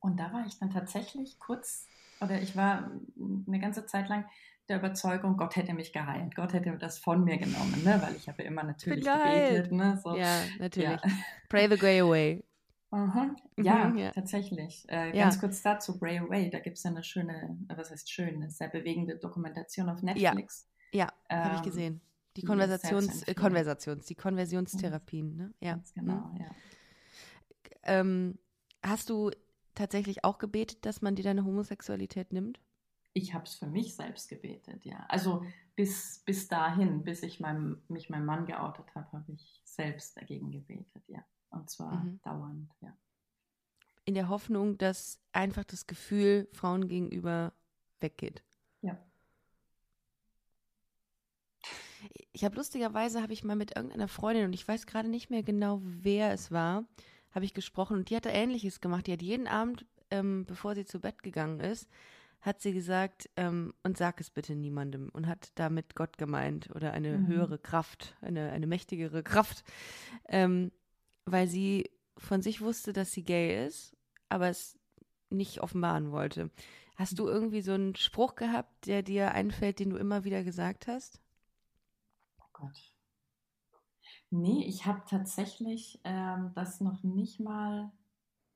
[0.00, 1.86] und da war ich dann tatsächlich kurz,
[2.20, 2.90] oder ich war
[3.46, 4.24] eine ganze Zeit lang
[4.68, 6.34] der Überzeugung, Gott hätte mich geheilt.
[6.34, 8.00] Gott hätte das von mir genommen, ne?
[8.02, 9.72] weil ich habe immer natürlich gebetet.
[9.72, 9.98] Ne?
[10.02, 10.14] So.
[10.14, 10.90] Ja, natürlich.
[10.90, 11.10] Ja.
[11.48, 12.44] Pray the Grey Away.
[12.90, 13.36] Mhm.
[13.58, 14.86] Ja, mhm, ja, tatsächlich.
[14.88, 15.24] Äh, ja.
[15.24, 18.68] Ganz kurz dazu, Bray Away, da gibt es eine schöne, was heißt schön, eine sehr
[18.68, 20.68] bewegende Dokumentation auf Netflix.
[20.92, 22.00] Ja, ja ähm, habe ich gesehen.
[22.36, 25.54] Die Konversations, äh, Konversations, die Konversionstherapien, ne?
[25.60, 25.72] Ja.
[25.72, 26.36] Ganz genau, mhm.
[26.40, 26.50] ja.
[27.82, 28.38] Ähm,
[28.82, 29.30] hast du
[29.74, 32.60] tatsächlich auch gebetet, dass man dir deine Homosexualität nimmt?
[33.12, 35.04] Ich habe es für mich selbst gebetet, ja.
[35.08, 35.42] Also
[35.74, 40.50] bis, bis dahin, bis ich meinem, mich meinem Mann geoutet habe, habe ich selbst dagegen
[40.50, 41.24] gebetet, ja.
[41.50, 42.20] Und zwar mhm.
[42.22, 42.96] dauernd, ja.
[44.04, 47.52] In der Hoffnung, dass einfach das Gefühl Frauen gegenüber
[48.00, 48.42] weggeht.
[48.80, 48.96] Ja.
[52.32, 55.42] Ich habe lustigerweise, habe ich mal mit irgendeiner Freundin, und ich weiß gerade nicht mehr
[55.42, 56.84] genau, wer es war,
[57.32, 59.06] habe ich gesprochen und die hatte Ähnliches gemacht.
[59.06, 61.88] Die hat jeden Abend, ähm, bevor sie zu Bett gegangen ist,
[62.40, 66.92] hat sie gesagt, ähm, und sag es bitte niemandem und hat damit Gott gemeint oder
[66.92, 67.26] eine mhm.
[67.26, 69.64] höhere Kraft, eine, eine mächtigere Kraft,
[70.28, 70.70] ähm,
[71.32, 73.96] weil sie von sich wusste, dass sie gay ist,
[74.28, 74.78] aber es
[75.30, 76.50] nicht offenbaren wollte.
[76.96, 80.88] Hast du irgendwie so einen Spruch gehabt, der dir einfällt, den du immer wieder gesagt
[80.88, 81.20] hast?
[82.40, 82.92] Oh Gott.
[84.30, 87.92] Nee, ich habe tatsächlich ähm, das noch nicht mal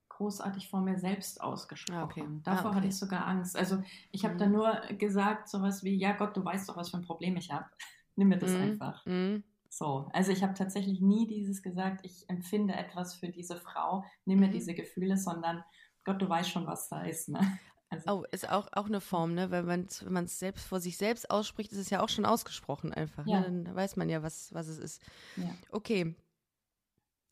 [0.08, 1.98] großartig vor mir selbst ausgesprochen.
[1.98, 2.24] Ah, okay.
[2.42, 2.76] Davor ah, okay.
[2.76, 3.56] hatte ich sogar Angst.
[3.56, 4.38] Also ich habe mhm.
[4.38, 7.50] da nur gesagt, sowas wie, ja Gott, du weißt doch, was für ein Problem ich
[7.50, 7.66] habe.
[8.16, 8.60] Nimm mir das mhm.
[8.60, 9.06] einfach.
[9.06, 9.44] Mhm.
[9.72, 14.40] So, also ich habe tatsächlich nie dieses gesagt, ich empfinde etwas für diese Frau, nimm
[14.40, 14.52] mir mhm.
[14.52, 15.64] diese Gefühle, sondern
[16.04, 17.28] Gott, du weißt schon, was da ist.
[17.30, 17.40] Ne?
[17.88, 19.48] Also, oh, ist auch, auch eine Form, ne?
[19.48, 22.90] Man wenn man es selbst vor sich selbst ausspricht, ist es ja auch schon ausgesprochen
[22.94, 23.26] einfach.
[23.26, 23.32] Ne?
[23.32, 23.40] Ja.
[23.40, 23.64] Ne?
[23.64, 25.02] Dann weiß man ja, was, was es ist.
[25.36, 25.54] Ja.
[25.68, 26.16] Okay.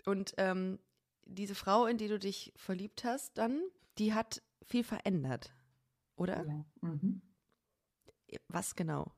[0.05, 0.79] Und ähm,
[1.25, 3.63] diese Frau, in die du dich verliebt hast, dann,
[3.97, 5.55] die hat viel verändert,
[6.17, 6.45] oder?
[6.47, 6.65] Ja.
[6.83, 7.23] Mhm.
[8.49, 9.15] Was genau?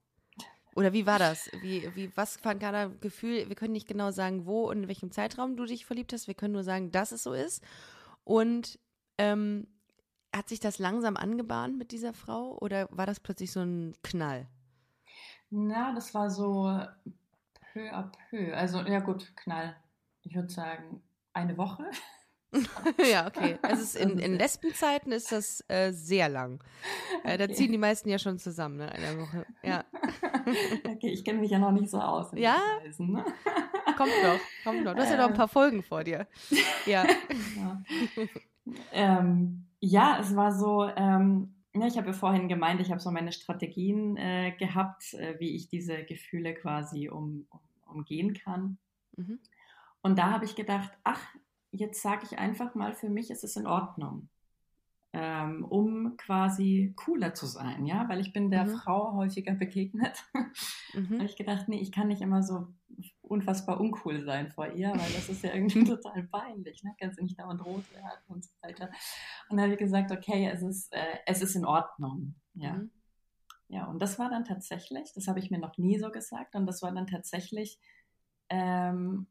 [0.75, 1.51] Oder wie war das?
[1.61, 3.49] Wie, wie, was war gerade Gefühl?
[3.49, 6.27] Wir können nicht genau sagen, wo und in welchem Zeitraum du dich verliebt hast.
[6.27, 7.63] Wir können nur sagen, dass es so ist.
[8.25, 8.79] Und
[9.19, 9.67] ähm,
[10.35, 14.47] hat sich das langsam angebahnt mit dieser Frau oder war das plötzlich so ein Knall?
[15.51, 16.65] Na, das war so
[17.73, 18.55] peu à peu.
[18.55, 19.77] Also, ja gut, Knall.
[20.23, 21.85] Ich würde sagen, eine Woche.
[23.11, 23.59] ja, okay.
[23.62, 26.62] Also in, in Lesbenzeiten ist das äh, sehr lang.
[27.25, 28.93] Äh, da ziehen die meisten ja schon zusammen, ne?
[28.93, 29.47] Eine Woche.
[29.62, 29.85] Ja.
[30.85, 32.31] okay, ich kenne mich ja noch nicht so aus.
[32.35, 32.57] Ja?
[32.85, 33.25] Weisen, ne?
[33.97, 34.95] Kommt noch, kommt noch.
[34.95, 36.27] Du hast ja noch ein paar Folgen vor dir.
[36.87, 37.05] Ja.
[37.57, 37.83] ja.
[38.93, 43.11] Ähm, ja, es war so, ähm, ja, ich habe ja vorhin gemeint, ich habe so
[43.11, 47.61] meine Strategien äh, gehabt, äh, wie ich diese Gefühle quasi um, um
[47.93, 48.79] umgehen kann.
[49.17, 49.38] Mhm.
[50.03, 51.23] Und da habe ich gedacht, ach,
[51.73, 54.29] jetzt sage ich einfach mal, für mich ist es in Ordnung,
[55.15, 58.77] ähm, um quasi cooler zu sein, ja, weil ich bin der mhm.
[58.77, 60.25] Frau häufiger begegnet.
[60.95, 61.15] Mhm.
[61.15, 62.67] habe ich gedacht, nee, ich kann nicht immer so
[63.23, 66.95] unfassbar uncool sein vor ihr, weil das ist ja irgendwie total peinlich, ne?
[67.01, 68.91] Kannst du nicht dauernd rot werden und so weiter.
[69.49, 72.75] Und dann habe ich gesagt, okay, es ist, äh, es ist in Ordnung, ja.
[72.75, 72.91] Mhm.
[73.69, 76.67] Ja, und das war dann tatsächlich, das habe ich mir noch nie so gesagt, und
[76.67, 77.81] das war dann tatsächlich
[78.51, 79.27] ähm,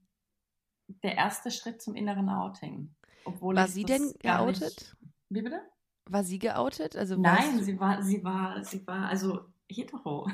[1.03, 2.93] der erste Schritt zum inneren Outing.
[3.25, 4.61] Obwohl war sie denn geoutet?
[4.61, 4.95] Nicht,
[5.29, 5.61] wie bitte?
[6.05, 6.95] War sie geoutet?
[6.95, 10.29] Also Nein, sie war, sie war, sie war also hetero.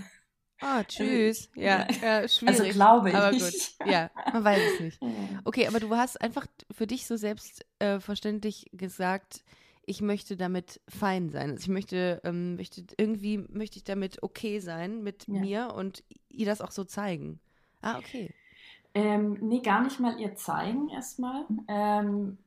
[0.59, 1.49] Ah, tschüss.
[1.49, 2.59] Also, ja, ja, schwierig.
[2.59, 3.15] Also glaube ich.
[3.15, 3.53] Aber gut,
[3.85, 4.99] ja, man weiß es nicht.
[5.45, 9.43] Okay, aber du hast einfach für dich so selbstverständlich äh, gesagt,
[9.85, 11.51] ich möchte damit fein sein.
[11.51, 15.39] Also ich möchte, ähm, möchte irgendwie möchte ich damit okay sein mit ja.
[15.39, 17.39] mir und ihr das auch so zeigen.
[17.81, 18.33] Ah, okay.
[18.97, 21.45] Ähm, nee, gar nicht mal ihr zeigen erstmal.
[21.67, 22.39] Ähm,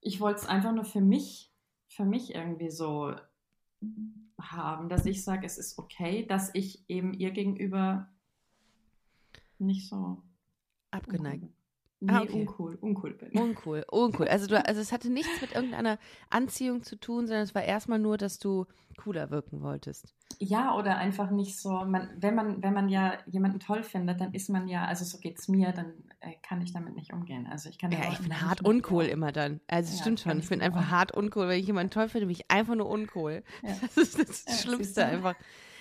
[0.00, 1.52] ich wollte es einfach nur für mich,
[1.88, 3.14] für mich irgendwie so
[4.40, 8.08] haben, dass ich sage, es ist okay, dass ich eben ihr gegenüber
[9.58, 10.22] nicht so
[10.90, 11.44] abgeneigt.
[12.02, 12.40] Nee, ah, okay.
[12.40, 13.38] uncool, uncool bin.
[13.38, 14.26] Uncool, uncool.
[14.26, 15.98] Also, du, also es hatte nichts mit irgendeiner
[16.30, 20.14] Anziehung zu tun, sondern es war erstmal nur, dass du cooler wirken wolltest.
[20.38, 24.32] Ja, oder einfach nicht so, man, wenn man, wenn man ja jemanden toll findet, dann
[24.32, 27.46] ist man ja, also so geht es mir, dann äh, kann ich damit nicht umgehen.
[27.46, 29.12] Also ich kann Ja, ich bin hart uncool mehr.
[29.12, 29.60] immer dann.
[29.68, 31.48] Also ja, stimmt schon, ich bin einfach hart uncool.
[31.48, 33.42] Wenn ich jemanden toll finde, bin ich einfach nur uncool.
[33.62, 33.70] Ja.
[33.94, 35.34] Das ist das ja, Schlimmste einfach.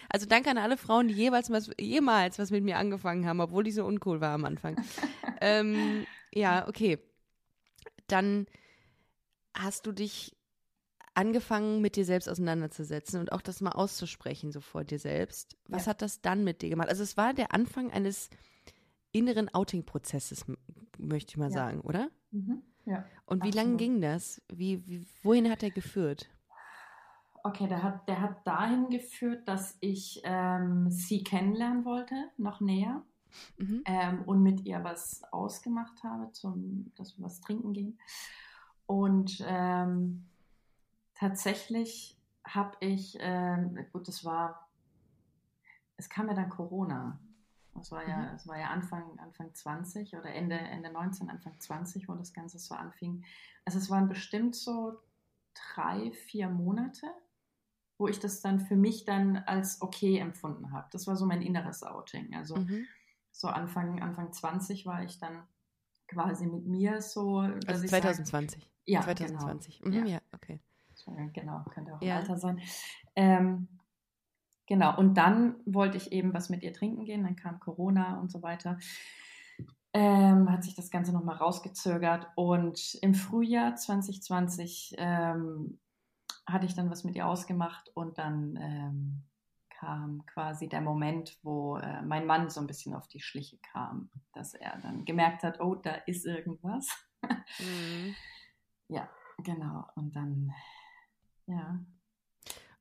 [0.10, 3.63] Also danke an alle Frauen, die jeweils was, jemals was mit mir angefangen haben, obwohl
[3.63, 4.76] die so uncool war am Anfang.
[5.41, 6.98] ähm, ja, okay.
[8.08, 8.48] Dann
[9.54, 10.36] hast du dich
[11.13, 15.58] angefangen, mit dir selbst auseinanderzusetzen und auch das mal auszusprechen, so vor dir selbst.
[15.67, 15.91] Was ja.
[15.91, 16.89] hat das dann mit dir gemacht?
[16.89, 18.30] Also es war der Anfang eines
[19.12, 20.45] inneren Outing-Prozesses,
[20.98, 21.56] möchte ich mal ja.
[21.56, 22.10] sagen, oder?
[22.32, 22.63] Mhm.
[22.86, 23.06] Ja.
[23.26, 24.41] Und wie lange ging das?
[24.52, 26.30] Wie, wie, wohin hat er geführt?
[27.43, 33.04] Okay, der hat, der hat dahin geführt, dass ich ähm, sie kennenlernen wollte, noch näher.
[33.58, 33.84] Mhm.
[33.86, 37.99] Ähm, und mit ihr was ausgemacht habe, zum, dass wir was trinken gehen.
[38.86, 40.25] Und ähm,
[41.13, 44.67] tatsächlich habe ich, ähm, gut, das war,
[45.97, 47.19] es kam ja dann Corona.
[47.75, 48.30] Das war ja, mhm.
[48.32, 52.58] das war ja Anfang, Anfang 20 oder Ende, Ende 19, Anfang 20, wo das Ganze
[52.60, 53.23] so anfing.
[53.63, 54.99] Also es waren bestimmt so
[55.54, 57.08] drei, vier Monate,
[57.99, 60.88] wo ich das dann für mich dann als okay empfunden habe.
[60.91, 62.33] Das war so mein inneres Outing.
[62.33, 62.85] Also mhm.
[63.31, 65.43] so Anfang, Anfang 20 war ich dann
[66.07, 67.39] quasi mit mir so.
[67.67, 68.63] Also 2020.
[68.63, 69.81] Sag, ja, 2020.
[69.81, 69.99] Genau.
[69.99, 70.13] Mhm, ja.
[70.13, 70.59] ja, okay.
[71.33, 72.17] Genau, könnte auch ja.
[72.17, 72.62] Alter sein.
[73.15, 73.67] Ähm,
[74.67, 78.31] genau, und dann wollte ich eben was mit ihr trinken gehen, dann kam Corona und
[78.31, 78.77] so weiter.
[79.91, 85.79] Ähm, hat sich das Ganze nochmal rausgezögert und im Frühjahr 2020 ähm,
[86.51, 89.23] hatte ich dann was mit ihr ausgemacht und dann ähm,
[89.69, 94.09] kam quasi der Moment, wo äh, mein Mann so ein bisschen auf die Schliche kam,
[94.33, 96.88] dass er dann gemerkt hat, oh, da ist irgendwas.
[97.59, 98.15] mhm.
[98.91, 99.07] Ja,
[99.38, 99.85] genau.
[99.93, 100.51] Und dann,
[101.45, 101.79] ja.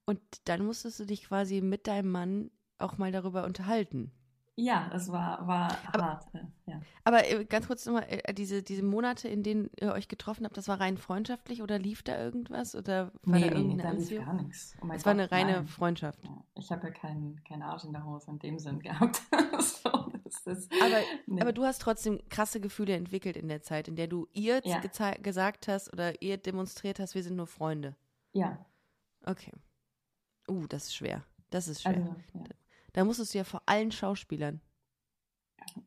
[0.06, 4.10] Und dann musstest du dich quasi mit deinem Mann auch mal darüber unterhalten.
[4.60, 6.34] Ja, es war, war aber, hart.
[6.34, 6.80] Äh, ja.
[7.04, 10.56] Aber äh, ganz kurz nochmal, äh, diese, diese Monate, in denen ihr euch getroffen habt,
[10.56, 12.74] das war rein freundschaftlich oder lief da irgendwas?
[12.74, 14.76] Oder war nee, da nee, da lief gar nichts.
[14.82, 15.68] Oh es war eine reine nein.
[15.68, 16.24] Freundschaft.
[16.24, 19.22] Ja, ich habe ja keinen kein Arsch in der Hose in dem Sinn gehabt.
[19.60, 19.90] so,
[20.50, 21.40] ist, aber, nee.
[21.40, 24.80] aber du hast trotzdem krasse Gefühle entwickelt in der Zeit, in der du ihr ja.
[25.22, 27.94] gesagt hast oder ihr demonstriert hast, wir sind nur Freunde.
[28.32, 28.66] Ja.
[29.24, 29.52] Okay.
[30.50, 31.22] Uh, das ist schwer.
[31.50, 31.94] Das ist schwer.
[31.94, 32.44] Also, ja.
[32.92, 34.60] Da musstest du ja vor allen Schauspielern.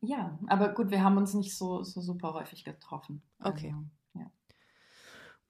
[0.00, 3.22] Ja, aber gut, wir haben uns nicht so, so super häufig getroffen.
[3.40, 3.74] Okay.
[3.74, 3.84] Also,
[4.14, 4.30] ja.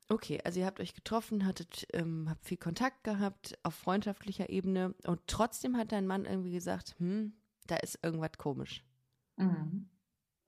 [0.08, 4.94] Okay, also ihr habt euch getroffen, hattet, ähm, habt viel Kontakt gehabt auf freundschaftlicher Ebene
[5.06, 7.34] und trotzdem hat dein Mann irgendwie gesagt, hm,
[7.66, 8.84] da ist irgendwas komisch.
[9.36, 9.88] Mhm.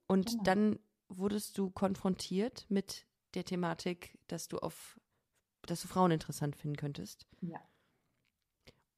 [0.07, 0.43] Und genau.
[0.43, 4.99] dann wurdest du konfrontiert mit der Thematik, dass du auf,
[5.63, 7.27] dass du Frauen interessant finden könntest.
[7.41, 7.59] Ja.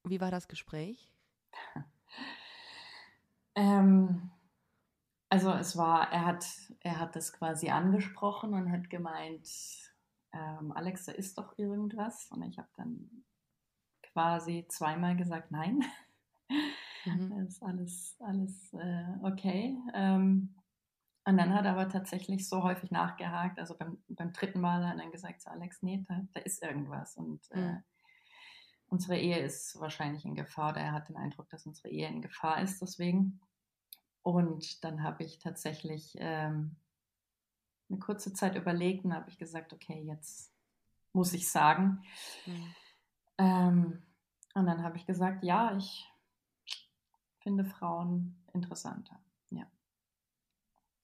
[0.03, 1.13] Wie war das Gespräch?
[3.55, 4.31] Ähm,
[5.29, 6.45] also es war, er hat,
[6.81, 9.49] er hat das quasi angesprochen und hat gemeint,
[10.33, 12.27] ähm, Alex, da ist doch irgendwas.
[12.31, 13.09] Und ich habe dann
[14.13, 15.83] quasi zweimal gesagt, nein.
[17.05, 17.29] Mhm.
[17.29, 19.77] Das ist alles, alles äh, okay.
[19.93, 20.55] Ähm,
[21.25, 23.59] und dann hat er aber tatsächlich so häufig nachgehakt.
[23.59, 26.63] Also beim, beim dritten Mal hat er dann gesagt zu Alex, nee, da, da ist
[26.63, 27.17] irgendwas.
[27.17, 27.83] Und äh, mhm.
[28.89, 30.71] Unsere Ehe ist wahrscheinlich in Gefahr.
[30.71, 32.81] Oder er hat den Eindruck, dass unsere Ehe in Gefahr ist.
[32.81, 33.39] Deswegen.
[34.21, 36.75] Und dann habe ich tatsächlich ähm,
[37.89, 40.53] eine kurze Zeit überlegt und habe ich gesagt, okay, jetzt
[41.13, 42.03] muss ich sagen.
[42.45, 42.75] Mhm.
[43.37, 44.03] Ähm,
[44.53, 46.11] und dann habe ich gesagt, ja, ich
[47.39, 49.19] finde Frauen interessanter.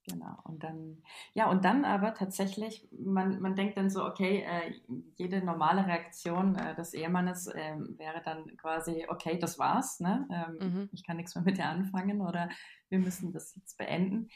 [0.05, 0.37] Genau.
[0.43, 1.01] Und dann,
[1.33, 4.73] ja, und dann aber tatsächlich, man, man denkt dann so, okay, äh,
[5.15, 10.27] jede normale Reaktion äh, des Ehemannes äh, wäre dann quasi, okay, das war's, ne?
[10.29, 10.89] Ähm, mhm.
[10.91, 12.49] Ich kann nichts mehr mit dir anfangen oder
[12.89, 14.27] wir müssen das jetzt beenden.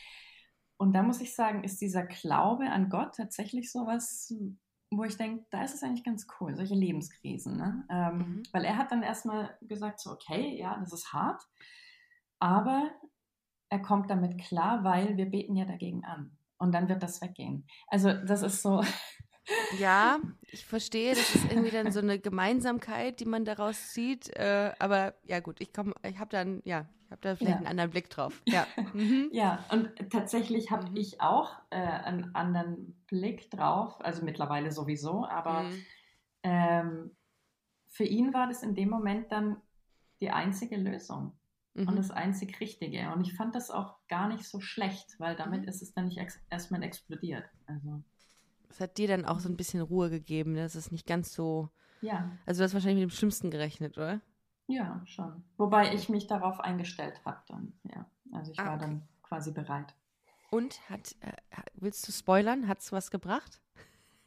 [0.78, 4.34] Und da muss ich sagen, ist dieser Glaube an Gott tatsächlich sowas,
[4.90, 7.58] wo ich denke, da ist es eigentlich ganz cool, solche Lebenskrisen.
[7.58, 7.86] Ne?
[7.90, 8.44] Ähm, mhm.
[8.54, 11.44] Weil er hat dann erstmal gesagt, so, okay, ja, das ist hart,
[12.40, 12.90] aber
[13.70, 16.38] er kommt damit klar, weil wir beten ja dagegen an.
[16.58, 17.68] Und dann wird das weggehen.
[17.88, 18.84] Also das ist so.
[19.80, 20.20] Ja,
[20.52, 24.30] ich verstehe, das ist irgendwie dann so eine Gemeinsamkeit, die man daraus zieht.
[24.36, 27.58] Äh, aber ja gut, ich komme, ich habe dann, ja, ich habe da vielleicht ja.
[27.58, 28.42] einen anderen Blick drauf.
[28.48, 29.30] Ja, mhm.
[29.32, 30.98] ja und tatsächlich habe mhm.
[30.98, 35.86] ich auch äh, einen anderen Blick drauf, also mittlerweile sowieso, aber mhm.
[36.44, 37.16] ähm,
[37.88, 39.62] für ihn war das in dem Moment dann
[40.20, 41.38] die einzige Lösung
[41.78, 41.88] Mhm.
[41.90, 43.12] und das einzig Richtige.
[43.14, 45.68] Und ich fand das auch gar nicht so schlecht, weil damit Mhm.
[45.70, 47.46] ist es dann nicht ex erstmal explodiert.
[47.68, 48.02] Also,
[48.70, 50.64] Das hat dir dann auch so ein bisschen Ruhe gegeben, ne?
[50.64, 51.70] dass es nicht ganz so.
[52.02, 54.22] ja, Also, du hast wahrscheinlich mit dem Schlimmsten gerechnet, oder?
[54.70, 55.44] ja, schon.
[55.56, 58.06] Wobei ich mich darauf eingestellt habe dann, ja.
[58.34, 58.82] Also ich Ah, war okay.
[58.86, 59.96] dann quasi bereit.
[60.50, 61.32] Und hat, äh,
[61.76, 62.68] willst du spoilern?
[62.68, 63.62] Hat es was gebracht?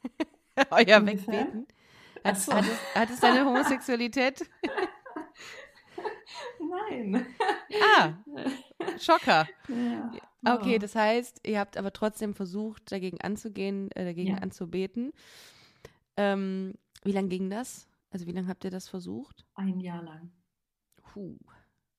[0.71, 1.05] Euer?
[1.05, 1.67] Wegbeten?
[2.23, 2.53] Hat, so.
[2.53, 4.49] hat, es, hat es deine Homosexualität?
[6.59, 7.25] Nein.
[8.99, 9.47] Schocker.
[9.67, 10.11] Ja.
[10.45, 10.79] Okay, Oh.
[10.79, 14.37] das heißt, ihr habt aber trotzdem versucht, dagegen anzugehen, äh, dagegen Ja.
[14.37, 15.11] anzubeten.
[16.17, 16.73] Ähm,
[17.03, 17.87] wie lange ging das?
[18.09, 19.45] Also wie lange habt ihr das versucht?
[19.55, 20.31] Ein Jahr lang.
[21.03, 21.37] Puh.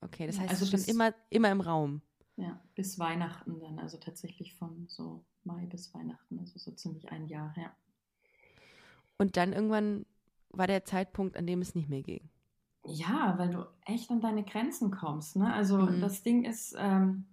[0.00, 2.02] Okay, das heißt, also es stand immer, immer im Raum.
[2.36, 7.26] Ja, bis Weihnachten dann, also tatsächlich von so Mai bis Weihnachten, also so ziemlich ein
[7.26, 7.74] Jahr, ja.
[9.18, 10.04] Und dann irgendwann
[10.50, 12.28] war der Zeitpunkt, an dem es nicht mehr ging.
[12.84, 15.36] Ja, weil du echt an deine Grenzen kommst.
[15.36, 15.52] Ne?
[15.52, 16.00] Also Mhm.
[16.00, 17.26] das Ding ist, ähm,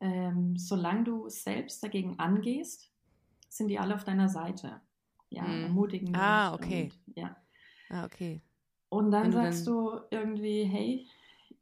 [0.00, 2.90] ähm, solange du selbst dagegen angehst,
[3.48, 4.80] sind die alle auf deiner Seite.
[5.30, 5.64] Ja, Mhm.
[5.64, 6.16] ermutigen dich.
[6.16, 6.90] Ah, okay.
[7.06, 7.36] Und, ja.
[7.90, 8.40] Ah, okay.
[8.88, 11.06] und dann du sagst du irgendwie, hey,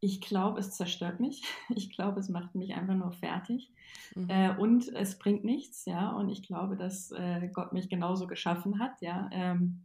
[0.00, 1.42] ich glaube, es zerstört mich.
[1.76, 3.72] Ich glaube, es macht mich einfach nur fertig.
[4.14, 4.28] Mhm.
[4.28, 6.10] Äh, und es bringt nichts, ja.
[6.10, 9.28] Und ich glaube, dass äh, Gott mich genauso geschaffen hat, ja.
[9.32, 9.84] Ähm,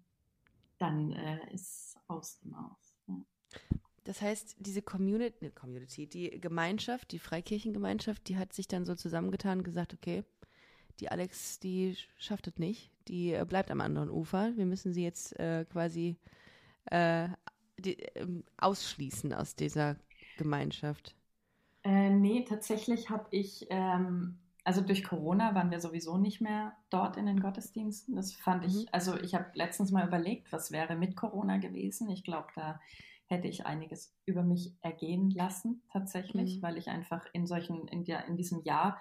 [0.77, 2.95] dann äh, ist aus dem Aus.
[3.07, 3.15] Ja.
[4.03, 8.95] Das heißt, diese Community, ne, Community, die Gemeinschaft, die Freikirchengemeinschaft, die hat sich dann so
[8.95, 10.23] zusammengetan und gesagt, okay,
[10.99, 14.55] die Alex, die schafft es nicht, die äh, bleibt am anderen Ufer.
[14.55, 16.17] Wir müssen sie jetzt äh, quasi
[16.85, 17.29] äh,
[17.77, 19.97] die, ähm, ausschließen aus dieser
[20.37, 21.15] Gemeinschaft.
[21.83, 27.15] Äh, nee, tatsächlich habe ich, ähm, also durch Corona waren wir sowieso nicht mehr dort
[27.15, 28.17] in den Gottesdiensten.
[28.17, 28.67] Das fand Mhm.
[28.67, 32.09] ich, also ich habe letztens mal überlegt, was wäre mit Corona gewesen.
[32.09, 32.81] Ich glaube, da
[33.27, 36.61] hätte ich einiges über mich ergehen lassen, tatsächlich, Mhm.
[36.63, 38.99] weil ich einfach in solchen, in, der, in diesem Jahr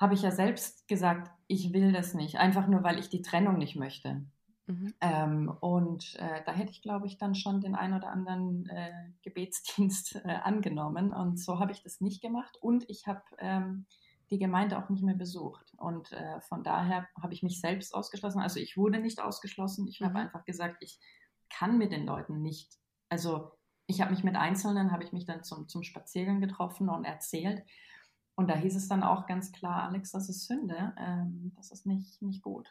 [0.00, 3.58] habe ich ja selbst gesagt, ich will das nicht, einfach nur, weil ich die Trennung
[3.58, 4.24] nicht möchte.
[4.66, 4.94] Mhm.
[5.02, 9.10] Ähm, und äh, da hätte ich, glaube ich, dann schon den ein oder anderen äh,
[9.22, 11.12] Gebetsdienst äh, angenommen.
[11.12, 12.56] Und so habe ich das nicht gemacht.
[12.62, 13.84] Und ich habe ähm,
[14.30, 15.72] die Gemeinde auch nicht mehr besucht.
[15.76, 18.40] Und äh, von daher habe ich mich selbst ausgeschlossen.
[18.40, 19.86] Also ich wurde nicht ausgeschlossen.
[19.88, 20.06] Ich Mhm.
[20.06, 20.98] habe einfach gesagt, ich
[21.50, 22.78] kann mit den Leuten nicht.
[23.08, 23.52] Also
[23.86, 27.64] ich habe mich mit Einzelnen, habe ich mich dann zum, zum Spaziergang getroffen und erzählt.
[28.34, 30.92] Und da hieß es dann auch ganz klar, Alex, das ist Sünde.
[30.98, 32.68] Ähm, das ist nicht, nicht gut.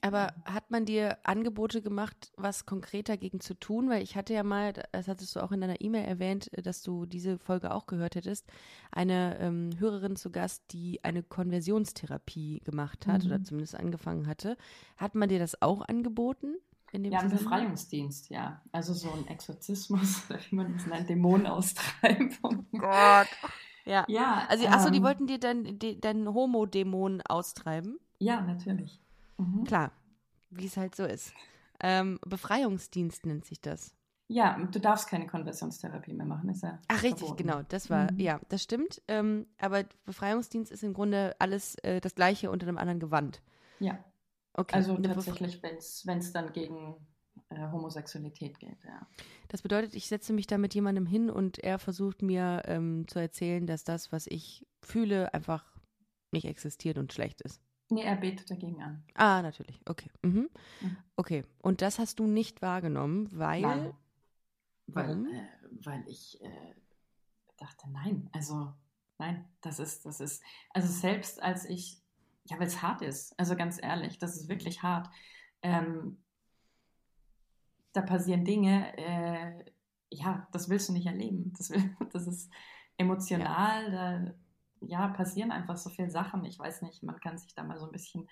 [0.00, 3.88] Aber hat man dir Angebote gemacht, was konkret dagegen zu tun?
[3.90, 7.04] Weil ich hatte ja mal, das hattest du auch in deiner E-Mail erwähnt, dass du
[7.06, 8.46] diese Folge auch gehört hättest,
[8.92, 13.26] eine ähm, Hörerin zu Gast, die eine Konversionstherapie gemacht hat Mhm.
[13.26, 14.56] oder zumindest angefangen hatte.
[14.96, 16.54] Hat man dir das auch angeboten?
[16.92, 17.30] In dem Ja, ein?
[17.30, 18.62] Befreiungsdienst, ja.
[18.72, 22.66] Also so ein Exorzismus, wie man das nennt, Dämonenaustreibung.
[22.78, 23.28] Gott.
[23.84, 24.04] Ja.
[24.08, 27.98] Ja, Also, achso, die ähm, wollten dir deinen Homo-Dämon austreiben?
[28.20, 29.00] Ja, natürlich.
[29.38, 29.64] Mhm.
[29.64, 29.92] Klar,
[30.50, 31.32] wie es halt so ist.
[31.80, 33.94] Ähm, Befreiungsdienst nennt sich das.
[34.30, 36.78] Ja, du darfst keine Konversionstherapie mehr machen, ist ja.
[36.88, 37.36] Ach, richtig, verboten.
[37.46, 37.62] genau.
[37.68, 38.18] Das war, Mhm.
[38.20, 39.00] ja, das stimmt.
[39.08, 43.40] Ähm, aber Befreiungsdienst ist im Grunde alles äh, das Gleiche unter einem anderen Gewand.
[43.80, 44.04] Ja,
[44.54, 44.74] Okay.
[44.74, 46.96] also eine tatsächlich, wenn es dann gegen
[47.48, 49.06] äh, Homosexualität geht, ja.
[49.46, 53.20] Das bedeutet, ich setze mich da mit jemandem hin und er versucht mir ähm, zu
[53.20, 55.64] erzählen, dass das, was ich fühle, einfach
[56.32, 57.62] nicht existiert und schlecht ist.
[57.90, 59.02] Nee, er betet dagegen an.
[59.14, 59.80] Ah, natürlich.
[59.86, 60.10] Okay.
[60.22, 60.50] Mhm.
[60.80, 60.96] Mhm.
[61.16, 61.44] Okay.
[61.62, 63.62] Und das hast du nicht wahrgenommen, weil.
[63.62, 63.94] Nein.
[64.86, 65.26] Warum?
[65.26, 65.46] Weil, äh,
[65.84, 66.74] weil ich äh,
[67.58, 68.72] dachte, nein, also
[69.18, 72.00] nein, das ist, das ist, also selbst als ich,
[72.44, 75.10] ja, weil es hart ist, also ganz ehrlich, das ist wirklich hart.
[75.62, 76.18] Ähm,
[77.92, 79.64] da passieren Dinge, äh,
[80.10, 81.52] ja, das willst du nicht erleben.
[81.56, 82.50] Das, will, das ist
[82.96, 84.34] emotional, da
[84.80, 86.44] ja, passieren einfach so viele Sachen.
[86.44, 88.28] Ich weiß nicht, man kann sich da mal so ein bisschen,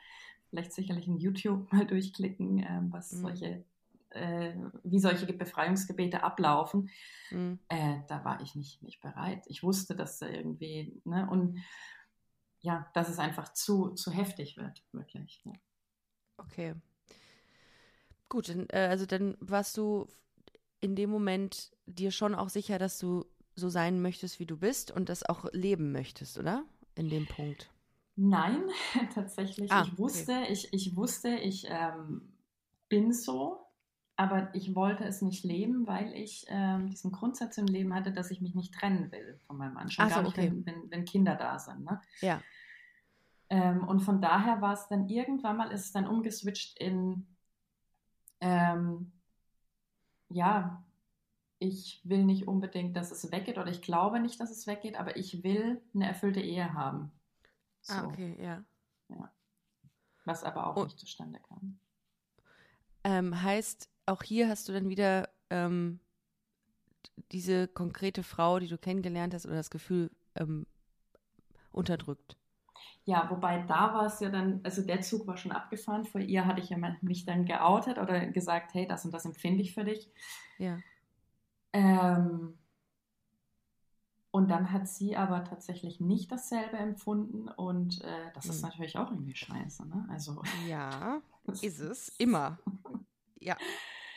[0.50, 3.20] vielleicht sicherlich in YouTube mal durchklicken, ähm, was Mhm.
[3.22, 3.64] solche,
[4.10, 4.54] äh,
[4.84, 6.90] wie solche Befreiungsgebete ablaufen.
[7.30, 7.58] Mhm.
[7.68, 9.44] Äh, da war ich nicht, nicht bereit.
[9.48, 11.58] Ich wusste, dass da irgendwie, ne, und
[12.60, 15.40] ja, dass es einfach zu, zu heftig wird, wirklich.
[15.44, 15.52] Ja.
[16.38, 16.74] Okay.
[18.28, 20.08] Gut, dann, äh, also dann warst du
[20.80, 23.26] in dem Moment dir schon auch sicher, dass du
[23.56, 26.64] so sein möchtest, wie du bist und das auch leben möchtest, oder?
[26.94, 27.70] In dem Punkt.
[28.14, 28.64] Nein,
[29.14, 29.72] tatsächlich.
[29.72, 32.32] Ah, ich wusste, ich, ich wusste, ich ähm,
[32.88, 33.66] bin so,
[34.16, 38.30] aber ich wollte es nicht leben, weil ich ähm, diesen Grundsatz im Leben hatte, dass
[38.30, 39.90] ich mich nicht trennen will von meinem Mann.
[39.90, 40.50] Schon so, gar nicht, okay.
[40.50, 41.84] wenn, wenn, wenn Kinder da sind.
[41.84, 42.00] Ne?
[42.20, 42.40] Ja.
[43.50, 47.26] Ähm, und von daher war es dann irgendwann mal, ist es dann umgeswitcht in,
[48.40, 49.12] ähm,
[50.30, 50.82] ja,
[51.58, 55.16] ich will nicht unbedingt, dass es weggeht oder ich glaube nicht, dass es weggeht, aber
[55.16, 57.12] ich will eine erfüllte Ehe haben.
[57.80, 57.94] So.
[57.94, 58.64] Ah, okay, ja.
[59.08, 59.32] ja.
[60.24, 60.84] Was aber auch oh.
[60.84, 61.78] nicht zustande kam.
[63.04, 66.00] Ähm, heißt, auch hier hast du dann wieder ähm,
[67.32, 70.66] diese konkrete Frau, die du kennengelernt hast, oder das Gefühl ähm,
[71.70, 72.36] unterdrückt.
[73.04, 76.04] Ja, wobei da war es ja dann, also der Zug war schon abgefahren.
[76.04, 79.62] Vor ihr hatte ich ja mich dann geoutet oder gesagt, hey, das und das empfinde
[79.62, 80.10] ich für dich.
[80.58, 80.78] Ja.
[81.72, 82.58] Ähm,
[84.30, 88.68] und dann hat sie aber tatsächlich nicht dasselbe empfunden und äh, das ist hm.
[88.68, 90.06] natürlich auch irgendwie scheiße, ne?
[90.10, 91.22] Also ja,
[91.62, 92.58] ist es immer.
[93.38, 93.56] Ja.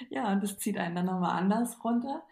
[0.10, 2.24] Ja, und das zieht einen dann nochmal anders runter.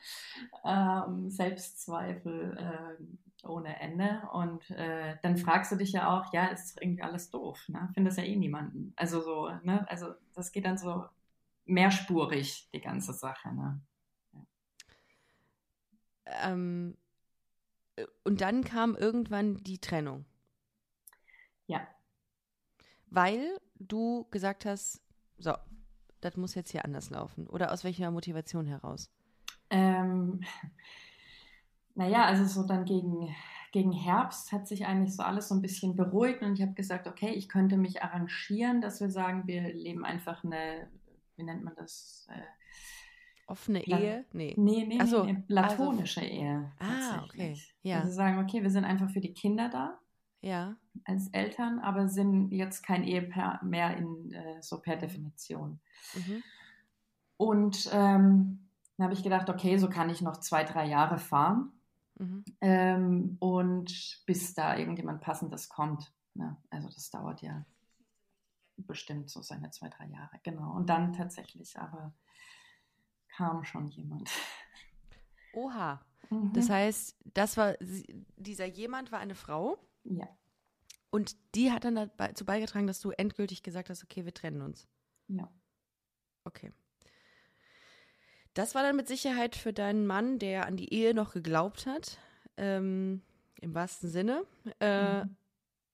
[0.63, 4.22] Ähm, Selbstzweifel äh, ohne Ende.
[4.34, 7.89] Und äh, dann fragst du dich ja auch, ja, ist irgendwie alles doof, ne?
[7.93, 8.93] Findest ja eh niemanden.
[8.95, 9.86] Also so, ne?
[9.89, 11.05] Also das geht dann so
[11.65, 13.80] mehrspurig, die ganze Sache, ne?
[16.43, 16.97] Ähm,
[18.23, 20.25] und dann kam irgendwann die Trennung.
[21.67, 21.88] Ja.
[23.07, 25.01] Weil du gesagt hast,
[25.38, 25.53] so,
[26.21, 27.47] das muss jetzt hier anders laufen?
[27.47, 29.09] Oder aus welcher Motivation heraus?
[29.69, 30.41] Ähm,
[31.95, 33.36] naja, also so dann gegen,
[33.71, 37.07] gegen Herbst hat sich eigentlich so alles so ein bisschen beruhigt und ich habe gesagt,
[37.07, 40.89] okay, ich könnte mich arrangieren, dass wir sagen, wir leben einfach eine,
[41.36, 42.28] wie nennt man das?
[42.30, 42.41] Äh,
[43.47, 44.25] Offene Pla Ehe?
[44.33, 44.53] Nee.
[44.57, 46.71] Nee, nee, so, nee, platonische also, Ehe.
[46.79, 47.57] Ah, okay.
[47.81, 48.01] Ja.
[48.01, 49.97] Also sagen, okay, wir sind einfach für die Kinder da
[50.41, 50.75] ja.
[51.05, 55.79] als Eltern, aber sind jetzt kein Ehepaar mehr in äh, so per Definition.
[56.13, 56.43] Mhm.
[57.37, 58.67] Und ähm,
[58.97, 61.71] dann habe ich gedacht, okay, so kann ich noch zwei, drei Jahre fahren.
[62.15, 62.45] Mhm.
[62.61, 66.11] Ähm, und bis da irgendjemand Passendes kommt.
[66.33, 66.57] Ne?
[66.69, 67.65] Also das dauert ja
[68.75, 70.39] bestimmt so seine zwei, drei Jahre.
[70.43, 70.75] Genau.
[70.75, 72.13] Und dann tatsächlich aber
[73.38, 74.29] kam schon jemand.
[75.53, 76.03] Oha.
[76.29, 76.53] Mhm.
[76.53, 77.75] Das heißt, das war
[78.35, 79.77] dieser jemand war eine Frau.
[80.03, 80.27] Ja.
[81.11, 84.88] Und die hat dann dazu beigetragen, dass du endgültig gesagt hast, okay, wir trennen uns.
[85.27, 85.49] Ja.
[86.43, 86.71] Okay.
[88.53, 92.17] Das war dann mit Sicherheit für deinen Mann, der an die Ehe noch geglaubt hat,
[92.57, 93.21] ähm,
[93.61, 94.45] im wahrsten Sinne,
[94.79, 95.35] äh, mhm.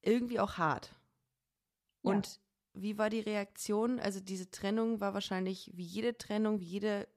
[0.02, 0.96] irgendwie auch hart.
[2.04, 2.12] Ja.
[2.12, 2.40] Und
[2.74, 4.00] wie war die Reaktion?
[4.00, 7.08] Also diese Trennung war wahrscheinlich wie jede Trennung, wie jede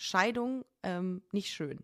[0.00, 1.78] Scheidung ähm, nicht schön.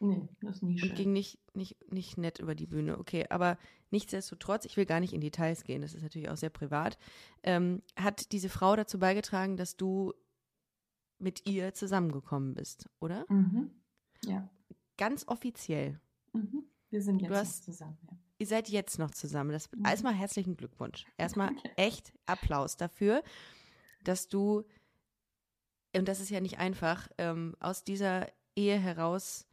[0.00, 0.90] Nee, das ist nie schön.
[0.90, 2.98] Und ging nicht, nicht, nicht nett über die Bühne.
[2.98, 3.56] Okay, aber
[3.92, 6.98] nichtsdestotrotz, ich will gar nicht in Details gehen, das ist natürlich auch sehr privat,
[7.44, 10.12] ähm, hat diese Frau dazu beigetragen, dass du
[11.20, 13.26] mit ihr zusammengekommen bist, oder?
[13.28, 13.70] Mhm.
[14.24, 14.50] Ja.
[14.96, 16.00] Ganz offiziell.
[16.32, 16.64] Mhm.
[16.88, 18.18] Wir sind jetzt hast, noch zusammen, ja.
[18.38, 19.52] Ihr seid jetzt noch zusammen.
[19.52, 19.84] Das, mhm.
[19.84, 21.06] Erstmal herzlichen Glückwunsch.
[21.16, 23.22] Erstmal echt Applaus dafür,
[24.02, 24.64] dass du,
[25.94, 29.46] und das ist ja nicht einfach, ähm, aus dieser Ehe heraus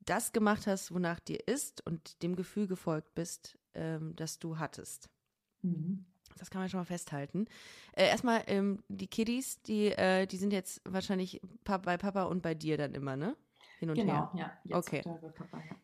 [0.00, 5.08] das gemacht hast, wonach dir ist und dem Gefühl gefolgt bist, ähm, das du hattest.
[5.62, 6.04] Mhm.
[6.36, 7.46] Das kann man schon mal festhalten.
[7.92, 12.54] Äh, erstmal, ähm, die Kiddies, die, äh, die sind jetzt wahrscheinlich bei Papa und bei
[12.54, 13.36] dir dann immer, ne?
[13.78, 14.32] Hin und genau, her.
[14.34, 14.52] ja.
[14.64, 15.02] Jetzt okay.
[15.02, 15.76] Papa, ja.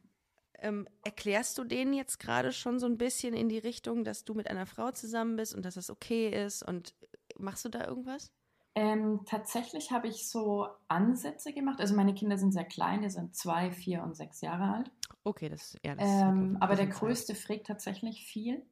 [0.59, 4.35] Ähm, erklärst du denen jetzt gerade schon so ein bisschen in die Richtung, dass du
[4.35, 6.63] mit einer Frau zusammen bist und dass das okay ist?
[6.63, 6.95] Und
[7.39, 8.33] machst du da irgendwas?
[8.79, 11.81] Ähm, tatsächlich habe ich so Ansätze gemacht.
[11.81, 14.91] Also meine Kinder sind sehr klein, die sind zwei, vier und sechs Jahre alt.
[15.24, 18.62] Okay, das, ja, das ähm, Aber der größte fragt tatsächlich viel.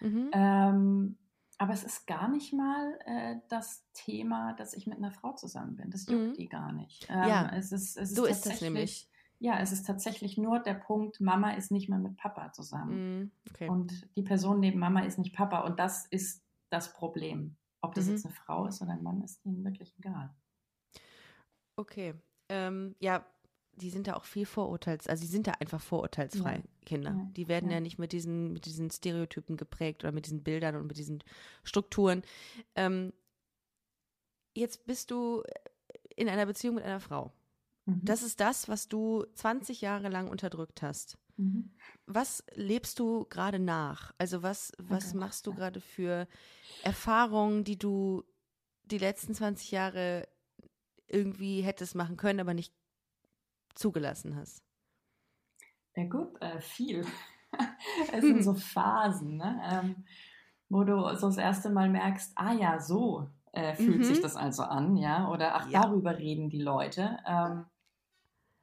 [0.00, 0.30] Mhm.
[0.34, 1.16] Ähm,
[1.56, 5.76] aber es ist gar nicht mal äh, das Thema, dass ich mit einer Frau zusammen
[5.76, 5.90] bin.
[5.90, 6.34] Das juckt mhm.
[6.34, 7.08] die gar nicht.
[7.08, 9.08] Ähm, ja, es ist, es ist so ist es nämlich.
[9.40, 13.20] Ja, es ist tatsächlich nur der Punkt, Mama ist nicht mehr mit Papa zusammen.
[13.20, 13.68] Mhm, okay.
[13.68, 15.60] Und die Person neben Mama ist nicht Papa.
[15.60, 17.56] Und das ist das Problem.
[17.80, 18.12] Ob das mhm.
[18.12, 20.34] jetzt eine Frau ist oder ein Mann, ist ihnen wirklich egal.
[21.76, 22.14] Okay.
[22.48, 23.24] Ähm, ja,
[23.74, 26.62] die sind da auch viel vorurteils, also die sind da einfach vorurteilsfrei, ja.
[26.84, 27.10] Kinder.
[27.10, 27.30] Ja.
[27.36, 27.76] Die werden ja.
[27.76, 27.80] ja.
[27.80, 31.22] nicht mit diesen, mit diesen Stereotypen geprägt oder mit diesen Bildern und mit diesen
[31.62, 32.22] Strukturen.
[32.74, 33.12] Ähm,
[34.54, 35.42] jetzt bist du
[36.16, 37.32] in einer Beziehung mit einer Frau.
[37.86, 38.00] Mhm.
[38.02, 41.18] Das ist das, was du 20 Jahre lang unterdrückt hast.
[41.38, 41.70] Mhm.
[42.06, 44.12] Was lebst du gerade nach?
[44.18, 45.18] Also was, was okay.
[45.18, 46.26] machst du gerade für
[46.82, 48.24] Erfahrungen, die du
[48.84, 50.28] die letzten 20 Jahre
[51.06, 52.74] irgendwie hättest machen können, aber nicht
[53.74, 54.62] zugelassen hast?
[55.94, 57.06] Ja gut, äh, viel.
[58.12, 59.62] es sind so Phasen, ne?
[59.70, 60.04] ähm,
[60.68, 64.04] wo du so das erste Mal merkst, ah ja, so äh, fühlt mhm.
[64.04, 65.82] sich das also an, ja, oder ach, ja.
[65.82, 67.18] darüber reden die Leute.
[67.26, 67.64] Ähm,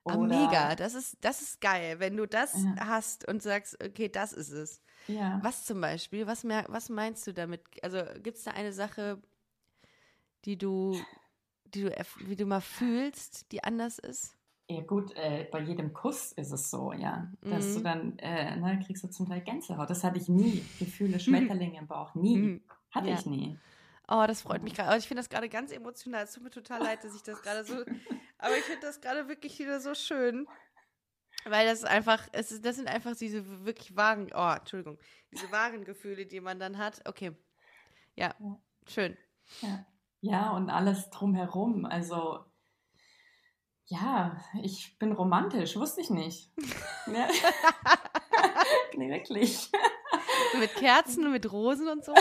[0.05, 2.87] Ah, mega, das ist, das ist geil, wenn du das ja.
[2.87, 4.81] hast und sagst, okay, das ist es.
[5.07, 5.39] Ja.
[5.41, 7.61] Was zum Beispiel, was, mehr, was meinst du damit?
[7.81, 9.19] Also gibt es da eine Sache,
[10.45, 10.99] die du,
[11.73, 14.35] die du, wie du mal fühlst, die anders ist?
[14.67, 17.73] Ja gut, äh, bei jedem Kuss ist es so, ja, dass mhm.
[17.75, 19.89] du dann, äh, ne, kriegst du zum Teil Gänsehaut.
[19.89, 20.63] Das hatte ich nie.
[20.79, 22.37] Gefühle, Schmetterlinge im Bauch, nie.
[22.37, 22.61] Mhm.
[22.91, 23.15] Hatte ja.
[23.15, 23.57] ich nie.
[24.07, 24.97] Oh, das freut mich gerade.
[24.97, 26.23] Ich finde das gerade ganz emotional.
[26.23, 27.75] Es tut mir total leid, dass ich das gerade so.
[28.45, 30.47] Aber ich finde das gerade wirklich wieder so schön.
[31.45, 34.99] Weil das einfach, es ist, das sind einfach diese wirklich wahren, oh, Entschuldigung,
[35.31, 37.01] diese wahren Gefühle, die man dann hat.
[37.07, 37.31] Okay.
[38.15, 38.59] Ja, ja.
[38.87, 39.17] schön.
[39.61, 39.85] Ja.
[40.21, 41.85] ja, und alles drumherum.
[41.85, 42.45] Also,
[43.85, 46.51] ja, ich bin romantisch, wusste ich nicht.
[47.07, 47.27] ja.
[48.95, 49.71] nee, wirklich.
[50.59, 52.13] mit Kerzen und mit Rosen und so?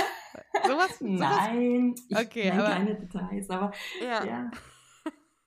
[0.67, 0.97] Sowas?
[1.01, 4.25] Nein, ich okay, aber, keine Details, aber ja.
[4.25, 4.51] ja.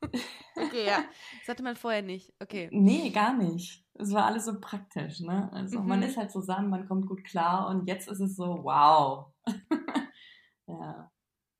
[0.58, 1.04] okay, ja.
[1.40, 2.34] Das hatte man vorher nicht.
[2.40, 2.70] Okay.
[2.72, 3.86] Nee, gar nicht.
[3.94, 5.52] Es war alles so praktisch, ne?
[5.52, 5.88] Also mhm.
[5.88, 9.28] man ist halt zusammen, man kommt gut klar und jetzt ist es so, wow.
[10.68, 11.12] ja,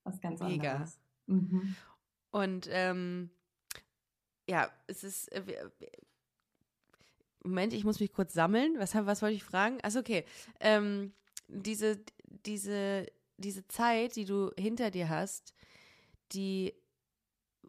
[0.04, 0.72] was ganz Mega.
[0.74, 1.00] anderes.
[1.26, 1.76] Mhm.
[2.32, 3.30] Und ähm,
[4.50, 5.32] ja, es ist.
[5.32, 5.44] Äh,
[7.44, 8.76] Moment, ich muss mich kurz sammeln.
[8.78, 9.80] Was, was wollte ich fragen?
[9.82, 10.26] Achso, okay.
[10.60, 11.14] Ähm,
[11.48, 12.00] diese,
[12.46, 15.54] diese, diese Zeit, die du hinter dir hast,
[16.34, 16.74] die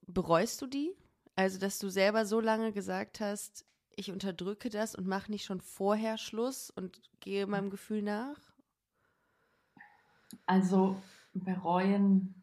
[0.06, 0.94] bereust du die?
[1.38, 3.64] Also, dass du selber so lange gesagt hast,
[3.94, 8.40] ich unterdrücke das und mache nicht schon vorher Schluss und gehe meinem Gefühl nach?
[10.46, 11.00] Also,
[11.34, 12.42] bereuen,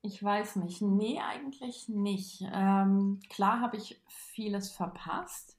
[0.00, 0.80] ich weiß nicht.
[0.80, 2.44] Nee, eigentlich nicht.
[2.52, 5.58] Ähm, klar habe ich vieles verpasst,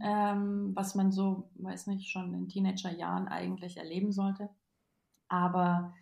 [0.00, 4.48] ähm, was man so, weiß nicht, schon in Teenagerjahren eigentlich erleben sollte.
[5.28, 5.94] Aber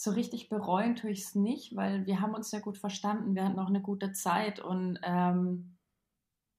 [0.00, 3.34] so richtig bereuen tue ich es nicht, weil wir haben uns sehr gut verstanden.
[3.34, 5.76] Wir hatten auch eine gute Zeit und, ähm,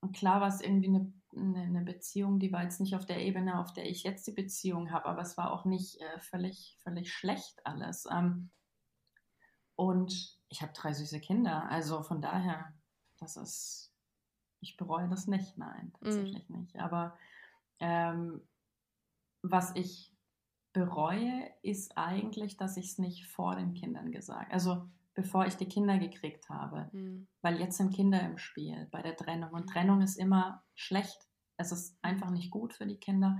[0.01, 1.13] und klar war es irgendwie eine,
[1.61, 4.91] eine, Beziehung, die war jetzt nicht auf der Ebene, auf der ich jetzt die Beziehung
[4.91, 8.05] habe, aber es war auch nicht äh, völlig, völlig schlecht alles.
[8.11, 8.49] Ähm,
[9.77, 12.73] und ich habe drei süße Kinder, also von daher,
[13.19, 13.95] das ist,
[14.59, 16.57] ich bereue das nicht, nein, tatsächlich mm.
[16.57, 16.77] nicht.
[16.77, 17.17] Aber
[17.79, 18.41] ähm,
[19.41, 20.13] was ich
[20.79, 25.67] bereue, ist eigentlich, dass ich es nicht vor den Kindern gesagt, also bevor ich die
[25.67, 27.27] Kinder gekriegt habe, mhm.
[27.41, 31.17] weil jetzt sind Kinder im Spiel bei der Trennung und Trennung ist immer schlecht.
[31.57, 33.37] Es ist einfach nicht gut für die Kinder.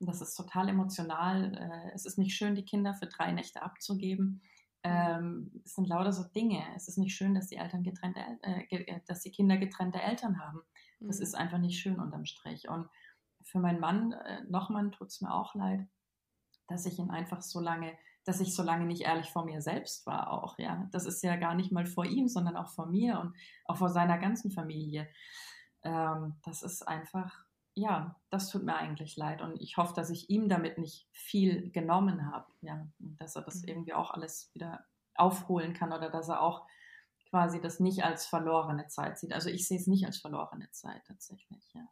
[0.00, 1.54] Das ist total emotional.
[1.54, 4.40] Äh, es ist nicht schön, die Kinder für drei Nächte abzugeben.
[4.84, 6.64] Ähm, es sind lauter so Dinge.
[6.74, 10.40] Es ist nicht schön, dass die Eltern getrennte, äh, äh dass die Kinder getrennte Eltern
[10.40, 10.62] haben.
[11.00, 11.24] Das mhm.
[11.24, 12.70] ist einfach nicht schön unterm Strich.
[12.70, 12.88] Und
[13.42, 15.86] für meinen Mann, äh, Nochmann, tut es mir auch leid
[16.68, 20.06] dass ich ihn einfach so lange, dass ich so lange nicht ehrlich vor mir selbst
[20.06, 20.86] war auch, ja.
[20.92, 23.88] Das ist ja gar nicht mal vor ihm, sondern auch vor mir und auch vor
[23.88, 25.08] seiner ganzen Familie.
[25.82, 27.44] Ähm, das ist einfach,
[27.74, 31.70] ja, das tut mir eigentlich leid und ich hoffe, dass ich ihm damit nicht viel
[31.70, 33.68] genommen habe, ja, und dass er das mhm.
[33.68, 36.66] irgendwie auch alles wieder aufholen kann oder dass er auch
[37.30, 39.32] quasi das nicht als verlorene Zeit sieht.
[39.32, 41.86] Also ich sehe es nicht als verlorene Zeit tatsächlich, ja.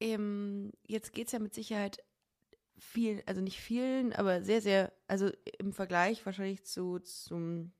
[0.00, 2.02] Ähm, jetzt geht es ja mit Sicherheit
[2.82, 7.72] vielen, also nicht vielen, aber sehr, sehr, also im Vergleich wahrscheinlich zu zum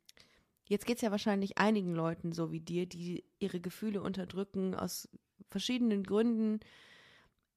[0.65, 5.07] Jetzt geht es ja wahrscheinlich einigen Leuten so wie dir, die ihre Gefühle unterdrücken aus
[5.51, 6.61] verschiedenen Gründen.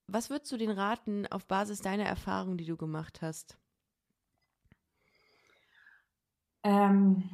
[0.08, 3.58] Was würdest du den raten auf Basis deiner Erfahrung, die du gemacht hast?
[6.64, 7.30] Ähm,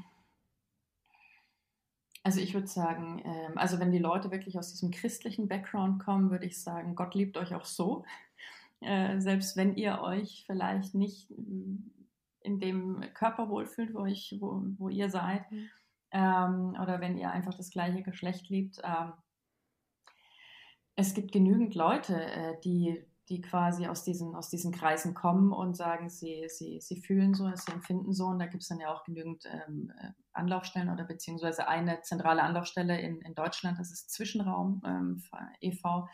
[2.21, 6.29] also ich würde sagen, ähm, also wenn die Leute wirklich aus diesem christlichen Background kommen,
[6.29, 8.05] würde ich sagen, Gott liebt euch auch so.
[8.81, 11.31] Äh, selbst wenn ihr euch vielleicht nicht
[12.41, 15.69] in dem Körper wohlfühlt, wo, ich, wo, wo ihr seid, mhm.
[16.11, 18.81] ähm, oder wenn ihr einfach das gleiche Geschlecht liebt.
[18.83, 19.13] Ähm,
[20.95, 25.77] es gibt genügend Leute, äh, die, die quasi aus diesen, aus diesen Kreisen kommen und
[25.77, 28.25] sagen, sie, sie, sie fühlen so, sie empfinden so.
[28.25, 32.41] Und da gibt es dann ja auch genügend ähm, äh, Anlaufstellen oder beziehungsweise eine zentrale
[32.41, 35.23] Anlaufstelle in, in Deutschland, das ist Zwischenraum ähm,
[35.61, 36.07] e.V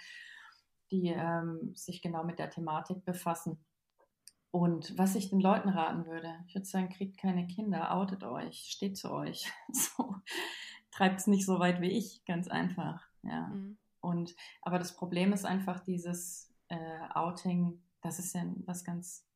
[0.91, 3.63] die ähm, sich genau mit der Thematik befassen.
[4.51, 8.65] Und was ich den Leuten raten würde, ich würde sagen, kriegt keine Kinder, outet euch,
[8.69, 9.51] steht zu euch.
[9.73, 10.15] So,
[10.91, 13.05] treibt es nicht so weit wie ich, ganz einfach.
[13.23, 13.47] Ja.
[13.47, 13.77] Mhm.
[13.99, 19.27] Und aber das Problem ist einfach dieses äh, Outing, das ist ja was ganz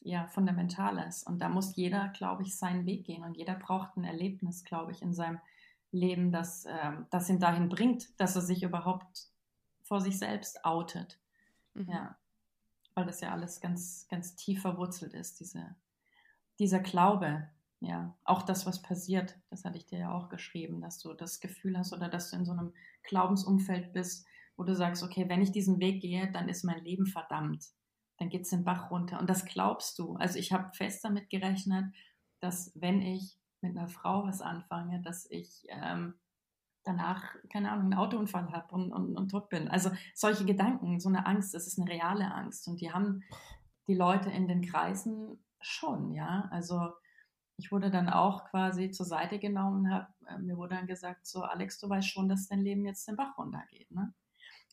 [0.00, 1.22] ja, Fundamentales.
[1.22, 3.24] Und da muss jeder, glaube ich, seinen Weg gehen.
[3.24, 5.40] Und jeder braucht ein Erlebnis, glaube ich, in seinem
[5.90, 9.28] Leben, das, äh, das ihn dahin bringt, dass er sich überhaupt
[9.86, 11.18] vor sich selbst outet.
[11.74, 11.90] Mhm.
[11.90, 12.18] Ja.
[12.94, 15.76] Weil das ja alles ganz, ganz tief verwurzelt ist, diese,
[16.58, 17.48] dieser Glaube.
[17.80, 21.40] Ja, auch das, was passiert, das hatte ich dir ja auch geschrieben, dass du das
[21.40, 22.72] Gefühl hast oder dass du in so einem
[23.02, 24.26] Glaubensumfeld bist,
[24.56, 27.66] wo du sagst, okay, wenn ich diesen Weg gehe, dann ist mein Leben verdammt.
[28.16, 29.20] Dann geht es den Bach runter.
[29.20, 30.16] Und das glaubst du.
[30.16, 31.92] Also ich habe fest damit gerechnet,
[32.40, 36.14] dass wenn ich mit einer Frau was anfange, dass ich ähm,
[36.86, 39.68] danach, keine Ahnung, einen Autounfall habe und, und, und tot bin.
[39.68, 42.68] Also solche Gedanken, so eine Angst, das ist eine reale Angst.
[42.68, 43.22] Und die haben
[43.88, 46.48] die Leute in den Kreisen schon, ja.
[46.50, 46.92] Also
[47.58, 51.42] ich wurde dann auch quasi zur Seite genommen, hab, äh, mir wurde dann gesagt, so
[51.42, 53.90] Alex, du weißt schon, dass dein Leben jetzt den Bach runtergeht.
[53.90, 54.12] Ne?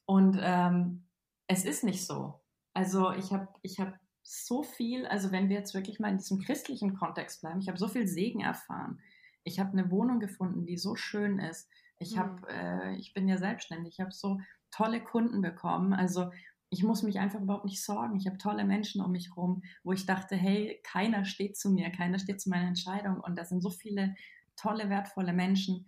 [0.05, 1.07] Und ähm,
[1.47, 2.41] es ist nicht so.
[2.73, 6.39] Also ich habe ich hab so viel, also wenn wir jetzt wirklich mal in diesem
[6.39, 8.99] christlichen Kontext bleiben, ich habe so viel Segen erfahren.
[9.43, 11.69] Ich habe eine Wohnung gefunden, die so schön ist.
[11.99, 12.43] Ich, mhm.
[12.49, 14.39] äh, ich bin ja selbstständig, ich habe so
[14.71, 15.93] tolle Kunden bekommen.
[15.93, 16.31] Also
[16.69, 18.17] ich muss mich einfach überhaupt nicht sorgen.
[18.17, 21.91] Ich habe tolle Menschen um mich herum, wo ich dachte, hey, keiner steht zu mir,
[21.91, 23.19] keiner steht zu meiner Entscheidung.
[23.19, 24.15] Und da sind so viele
[24.55, 25.85] tolle, wertvolle Menschen,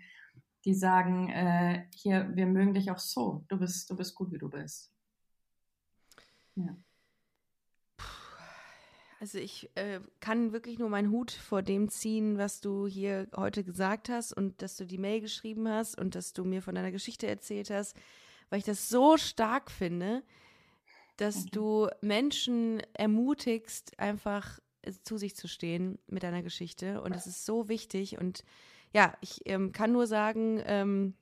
[0.63, 3.45] die sagen, äh, hier, wir mögen dich auch so.
[3.47, 4.91] Du bist, du bist gut, wie du bist.
[6.55, 6.75] Ja.
[9.19, 13.63] Also ich äh, kann wirklich nur meinen Hut vor dem ziehen, was du hier heute
[13.63, 16.91] gesagt hast und dass du die Mail geschrieben hast und dass du mir von deiner
[16.91, 17.95] Geschichte erzählt hast,
[18.49, 20.21] weil ich das so stark finde,
[21.17, 24.59] dass du Menschen ermutigst, einfach
[25.03, 27.01] zu sich zu stehen mit deiner Geschichte.
[27.01, 28.19] Und das ist so wichtig.
[28.19, 28.43] Und
[28.93, 31.15] ja, ich ähm, kann nur sagen, ähm,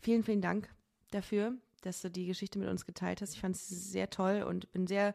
[0.00, 0.68] vielen, vielen Dank
[1.10, 3.34] dafür, dass du die Geschichte mit uns geteilt hast.
[3.34, 5.14] Ich fand es sehr toll und bin sehr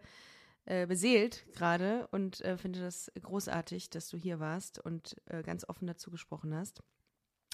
[0.65, 5.67] äh, beseelt gerade und äh, finde das großartig, dass du hier warst und äh, ganz
[5.67, 6.81] offen dazu gesprochen hast.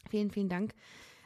[0.09, 0.73] Vielen, vielen Dank.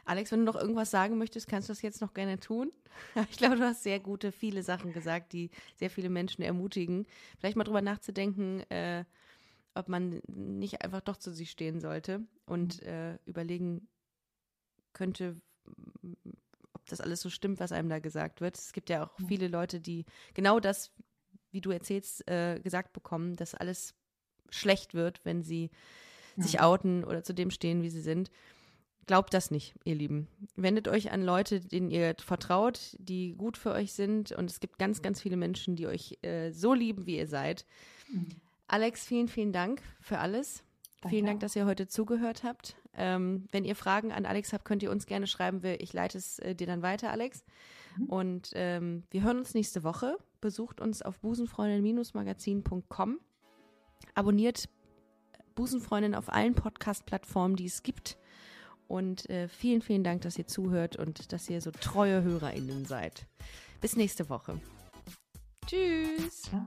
[0.06, 2.70] Alex, wenn du noch irgendwas sagen möchtest, kannst du das jetzt noch gerne tun.
[3.30, 7.06] Ich glaube, du hast sehr gute, viele Sachen gesagt, die sehr viele Menschen ermutigen.
[7.38, 9.04] Vielleicht mal drüber nachzudenken, äh,
[9.74, 12.88] ob man nicht einfach doch zu sich stehen sollte und mhm.
[12.88, 13.88] äh, überlegen
[14.92, 15.40] könnte,
[16.72, 18.56] ob das alles so stimmt, was einem da gesagt wird.
[18.56, 20.04] Es gibt ja auch viele Leute, die
[20.34, 20.92] genau das,
[21.54, 23.94] wie du erzählst, äh, gesagt bekommen, dass alles
[24.50, 25.70] schlecht wird, wenn sie
[26.36, 28.30] sich outen oder zu dem stehen, wie sie sind.
[29.06, 30.28] Glaubt das nicht, ihr Lieben.
[30.56, 34.32] Wendet euch an Leute, denen ihr vertraut, die gut für euch sind.
[34.32, 37.66] Und es gibt ganz, ganz viele Menschen, die euch äh, so lieben, wie ihr seid.
[38.10, 38.28] Mhm.
[38.66, 40.64] Alex, vielen, vielen Dank für alles.
[41.02, 41.16] Danke.
[41.16, 42.76] Vielen Dank, dass ihr heute zugehört habt.
[42.96, 45.60] Ähm, wenn ihr Fragen an Alex habt, könnt ihr uns gerne schreiben.
[45.78, 47.44] Ich leite es äh, dir dann weiter, Alex.
[47.98, 48.06] Mhm.
[48.06, 50.16] Und ähm, wir hören uns nächste Woche.
[50.44, 53.18] Besucht uns auf busenfreundin-magazin.com.
[54.14, 54.68] Abonniert
[55.54, 58.18] Busenfreundin auf allen Podcast-Plattformen, die es gibt.
[58.86, 63.26] Und äh, vielen, vielen Dank, dass ihr zuhört und dass ihr so treue HörerInnen seid.
[63.80, 64.60] Bis nächste Woche.
[65.66, 66.42] Tschüss.
[66.42, 66.66] Ciao.